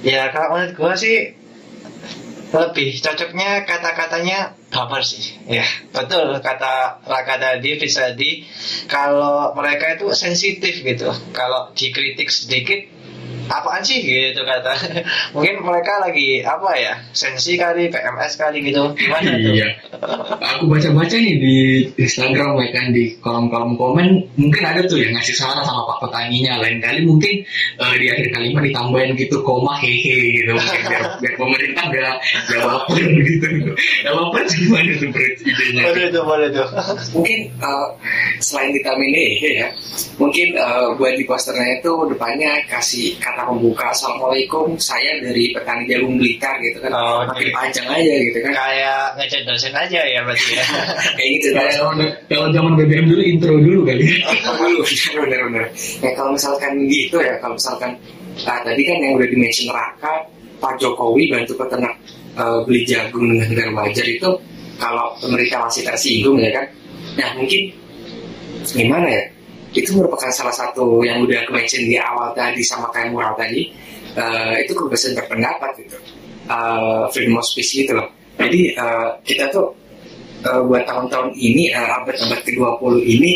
[0.00, 1.36] Ya kalau menurut gua sih
[2.52, 5.36] lebih cocoknya kata-katanya baper sih.
[5.44, 8.48] Ya betul kata Raka tadi bisa di
[8.88, 11.12] kalau mereka itu sensitif gitu.
[11.36, 12.80] Kalau dikritik sedikit
[13.60, 14.00] apaan sih?
[14.00, 14.72] Gitu kata.
[15.36, 18.96] Mungkin mereka lagi apa ya sensi kali PMS kali gitu.
[18.96, 19.52] Gimana tuh?
[19.52, 19.68] Iya.
[20.56, 21.56] Aku baca-baca nih di
[22.00, 24.08] Instagram ya kan di kolom-kolom komen
[24.40, 27.44] mungkin ada tuh yang ngasih saran sama pak petaninya lain kali mungkin
[27.78, 30.56] uh, di akhir kalimat ditambahin gitu koma hehe gitu.
[30.56, 32.14] Mungkin biar, biar pemerintah gak
[32.48, 33.46] gak baper gitu.
[33.76, 35.10] Gak baper gimana tuh
[35.42, 36.68] idenya boleh tuh boleh tuh.
[37.14, 37.88] Mungkin uh,
[38.40, 39.68] selain ditambahin hehe ya
[40.16, 45.82] mungkin uh, buat di posternya itu depannya kasih kata kata pembuka assalamualaikum saya dari petani
[45.90, 46.94] jagung blitar gitu kan.
[46.94, 47.54] Oh, makin okay.
[47.58, 48.52] panjang aja gitu kan.
[48.54, 50.64] Kayak ngechat dosen aja ya berarti ya.
[51.18, 51.46] Kayak gitu.
[51.58, 51.92] Kalau
[52.30, 54.78] kalau zaman BBM dulu intro dulu kali intro dulu
[55.26, 57.90] benar-benar ya kalau misalkan gitu ya kalau misalkan
[58.46, 60.14] nah, tadi kan yang udah di mention Raka
[60.62, 61.94] Pak Jokowi bantu peternak
[62.38, 64.30] uh, beli jagung dengan harga wajar itu
[64.78, 66.66] kalau pemerintah masih tersinggung ya kan.
[67.18, 67.74] Nah mungkin
[68.70, 69.22] gimana ya
[69.72, 73.72] itu merupakan salah satu yang udah mention di awal tadi sama kayak mural tadi.
[74.12, 75.96] Uh, itu kebebasan berpendapat gitu.
[76.44, 78.08] Uh, freedom of speech gitu loh.
[78.36, 79.72] Jadi uh, kita tuh
[80.44, 83.32] uh, buat tahun-tahun ini uh, abad-abad ke-20 ini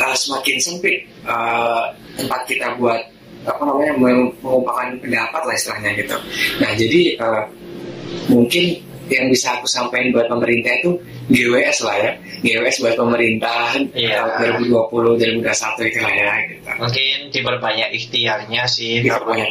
[0.00, 3.00] uh, semakin sempit uh, tempat kita buat
[3.46, 6.16] apa namanya mengumpulkan pendapat lah istilahnya gitu.
[6.58, 7.44] Nah jadi uh,
[8.32, 10.90] mungkin yang bisa aku sampaikan buat pemerintah itu
[11.30, 14.26] GWS lah ya GWS buat pemerintah iya.
[14.42, 16.70] 2020 2021 itu lah ya gitu.
[16.82, 19.48] mungkin diperbanyak ikhtiarnya sih diperbanyak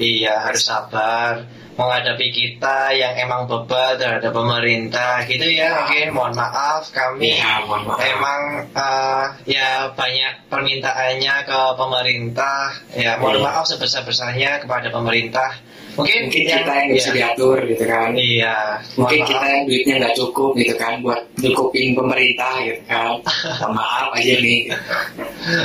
[0.00, 1.44] iya harus sabar
[1.78, 7.86] menghadapi kita yang emang bebal terhadap pemerintah gitu ya mungkin mohon maaf kami ya, mohon
[7.86, 8.02] maaf.
[8.02, 8.40] emang
[8.74, 13.42] uh, ya banyak permintaannya ke pemerintah ya mohon ya.
[13.46, 15.54] maaf sebesar besarnya kepada pemerintah
[15.98, 17.14] mungkin, mungkin yang, kita yang bisa ya.
[17.18, 18.56] diatur gitu kan iya
[18.94, 19.30] mungkin maaf.
[19.34, 23.18] kita yang duitnya nggak cukup gitu kan buat cukupin pemerintah gitu kan
[23.76, 24.60] maaf aja nih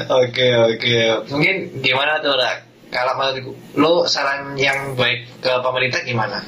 [0.09, 0.95] oke oke
[1.29, 1.55] mungkin
[1.85, 2.73] gimana tuh Rak?
[2.93, 6.39] kalau menurut lo saran yang baik ke pemerintah gimana?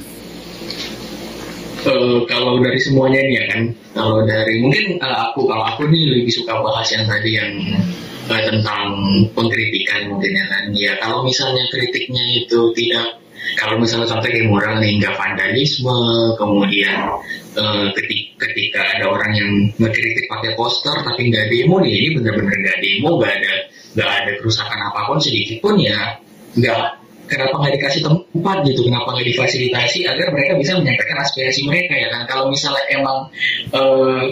[1.85, 3.61] Uh, kalau dari semuanya ini ya kan,
[3.93, 7.53] kalau dari mungkin uh, aku kalau aku nih lebih suka bahas yang tadi yang
[8.25, 8.89] uh, tentang
[9.37, 10.63] pengkritikan mungkin ya kan.
[10.73, 13.21] Ya kalau misalnya kritiknya itu tidak
[13.59, 15.97] kalau misalnya contoh kayak moral nih nggak vandalisme
[16.35, 16.97] kemudian
[17.55, 22.55] uh, ketika, ketika ada orang yang ngekritik pakai poster tapi nggak demo nih ini benar-benar
[22.55, 23.53] nggak demo nggak ada
[23.95, 26.19] nggak ada kerusakan apa pun sedikit pun ya
[26.55, 31.93] nggak kenapa nggak dikasih tempat gitu kenapa nggak difasilitasi agar mereka bisa menyampaikan aspirasi mereka
[31.97, 32.21] ya kan?
[32.29, 33.17] Kalau misalnya emang
[33.73, 33.81] e,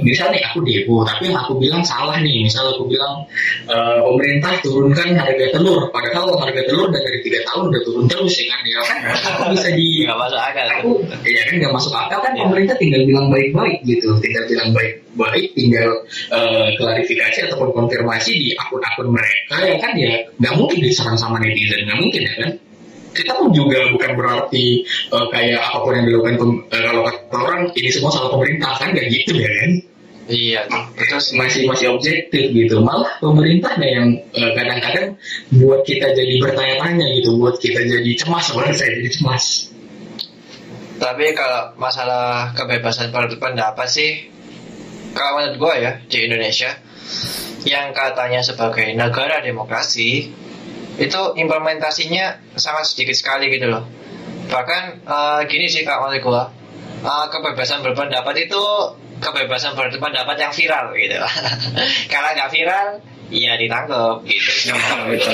[0.05, 2.45] misalnya aku demo tapi yang aku bilang salah nih.
[2.45, 3.25] Misalnya aku bilang
[3.67, 8.45] e, pemerintah turunkan harga telur padahal harga telur dari tiga tahun udah turun terus ya
[8.49, 8.59] kan?
[8.63, 8.97] Ya kan?
[9.33, 10.91] Aku bisa di nggak masuk akal aku
[11.25, 11.53] ya kan?
[11.57, 12.31] Nggak masuk akal kan?
[12.33, 12.41] Ya.
[12.45, 15.89] pemerintah tinggal bilang baik-baik gitu tinggal bilang baik baik tinggal
[16.33, 19.91] uh, klarifikasi ataupun konfirmasi di akun-akun mereka ya kan?
[19.97, 22.51] Ya nggak mungkin diserang sama netizen nggak mungkin ya kan
[23.13, 24.83] kita pun juga bukan berarti
[25.13, 28.89] uh, kayak apa pun yang dilakukan uh, kalau kata orang ini semua salah pemerintah kan
[28.91, 29.71] nggak gitu ya kan
[30.23, 32.79] Iya, terus masih masih objektif gitu.
[32.79, 34.07] Malah pemerintah pemerintahnya yang
[34.55, 39.45] kadang-kadang uh, buat kita jadi bertanya-tanya gitu, buat kita jadi cemas, sebenarnya saya jadi cemas.
[40.95, 44.31] Tapi kalau masalah kebebasan berpendapat sih,
[45.11, 46.71] kalau menurut gue ya di Indonesia,
[47.67, 50.31] yang katanya sebagai negara demokrasi,
[51.01, 53.83] itu implementasinya sangat sedikit sekali gitu loh.
[54.49, 56.43] Bahkan uh, gini sih kak menurut gua
[57.03, 58.63] uh, kebebasan berpendapat itu
[59.23, 61.17] kebebasan berpendapat yang viral gitu.
[62.13, 62.87] Kalau nggak viral
[63.33, 64.51] Iya ditangkap gitu.
[64.69, 65.33] Nah, betul.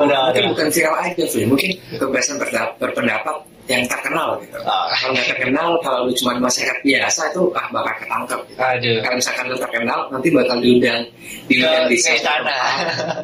[0.00, 2.40] udah, mungkin bukan viral aja sih, mungkin kebebasan
[2.80, 3.36] berpendapat
[3.68, 4.58] yang terkenal gitu.
[4.64, 4.86] Oh.
[4.96, 8.40] Kalau nggak terkenal, kalau lu cuma masyarakat biasa itu ah bakal ketangkep.
[8.48, 8.58] Gitu.
[8.58, 8.96] Aduh.
[9.04, 11.02] Kalau misalkan lu terkenal, nanti bakal diundang
[11.46, 12.58] diundang di sana.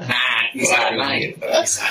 [0.04, 1.36] Nah, di sana gitu.
[1.40, 1.86] Bisa.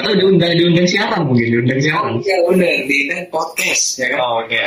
[0.00, 2.08] Atau diundang diundang siapa mungkin diundang siapa?
[2.10, 4.18] Oh, iya benar, diundang podcast ya kan.
[4.20, 4.50] Oh, oke.
[4.50, 4.66] Okay.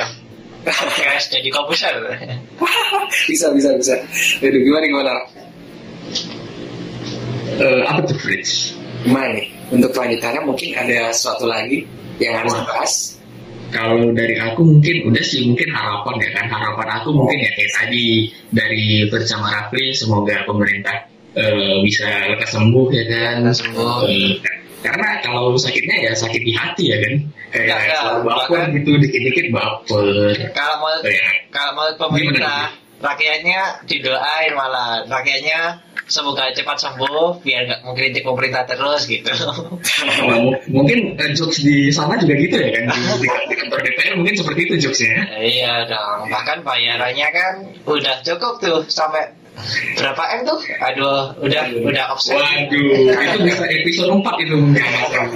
[0.69, 1.95] podcast jadi komposer.
[3.25, 3.95] bisa bisa bisa.
[4.41, 5.13] Jadi gimana gimana?
[7.59, 8.77] Uh, apa tuh Fritz?
[9.03, 9.47] Gimana nih?
[9.71, 11.87] Untuk kelanjutannya mungkin ada sesuatu lagi
[12.19, 12.93] yang harus dibahas?
[13.71, 17.71] Kalau dari aku mungkin udah sih mungkin harapan ya kan harapan aku mungkin ya kayak
[17.71, 21.07] tadi dari bersama Rafli semoga pemerintah
[21.39, 22.03] uh, bisa
[22.35, 24.11] lekas sembuh ya kan sembuh.
[24.11, 24.31] Uh,
[24.81, 27.13] karena kalau sakitnya ya sakit di hati ya kan
[27.53, 31.29] kayak selalu baper gitu dikit-dikit baper kalau mau ya.
[31.53, 39.07] kalau mau pemerintah rakyatnya didoain malah rakyatnya semoga cepat sembuh biar nggak mengkritik pemerintah terus
[39.07, 39.31] gitu.
[40.75, 44.59] mungkin uh, jokes di sana juga gitu ya kan di, di kantor DPR mungkin seperti
[44.67, 45.39] itu jokesnya.
[45.39, 47.53] Iya dong, bahkan bayarannya kan
[47.87, 49.40] udah cukup tuh sampai
[49.99, 50.59] Berapa M tuh?
[50.79, 52.39] Aduh, udah udah offset.
[52.39, 54.83] Waduh, itu bisa episode 4 itu mungkin.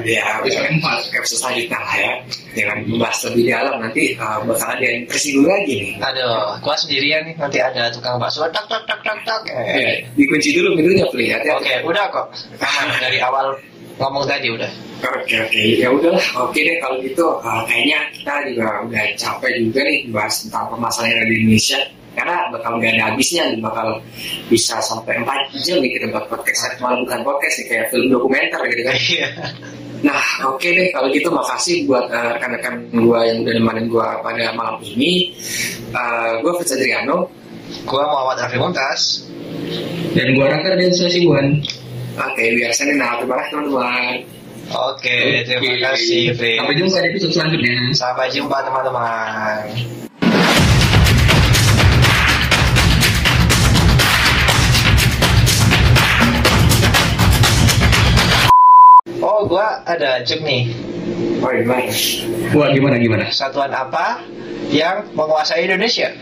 [0.08, 2.12] Ya, episode 4 episode selanjutnya lah ya.
[2.56, 5.92] Jangan membahas lebih dalam nanti uh, bakal ada yang tersinggung lagi nih.
[6.00, 9.42] Aduh, gua sendirian nih nanti ada tukang bakso tak tak tak tak tak.
[9.52, 9.78] Eh.
[9.78, 11.26] Ya, dikunci dulu pintunya, Pli.
[11.36, 12.26] Oke, okay, udah kok.
[12.64, 13.54] Aman dari awal
[14.00, 14.72] ngomong tadi udah.
[15.06, 19.80] Oke oke ya udahlah oke deh kalau gitu uh, kayaknya kita juga udah capek juga
[19.86, 21.80] nih bahas tentang permasalahan di Indonesia
[22.16, 23.88] karena bakal gak ada habisnya nih bakal
[24.48, 26.80] bisa sampai 4 jam nih kita buat podcast.
[26.80, 28.96] Malah bukan podcast nih kayak film dokumenter gitu kan.
[28.96, 29.30] Iya.
[30.06, 34.08] nah oke okay deh kalau gitu makasih buat uh, rekan-rekan gue yang udah nemenin gue
[34.22, 35.34] pada malam ini.
[35.92, 37.28] Uh, eh, gue Fitz Adriano.
[37.66, 39.26] Gue Muhammad Arfi Muntas
[40.16, 41.60] dan gue Raka dan Sasibuan
[42.16, 44.14] oke okay, biasanya nah terima kasih teman-teman.
[44.66, 47.78] Oke, okay, terima kasih, Sampai jumpa di episode selanjutnya.
[47.94, 49.62] Sampai jumpa, teman-teman.
[59.36, 60.72] Oh, gua ada cek nih.
[61.44, 61.92] Oh, gimana?
[62.56, 63.28] Wah, gimana gimana?
[63.36, 64.24] Satuan apa
[64.72, 66.16] yang menguasai Indonesia?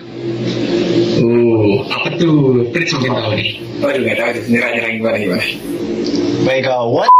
[2.17, 2.73] tuh?
[2.73, 3.49] Fritz mungkin tahu nih.
[3.85, 4.43] Waduh nggak tahu tuh.
[4.49, 5.45] Nyerah nyerah gimana gimana.
[6.41, 7.13] Baik, uh, what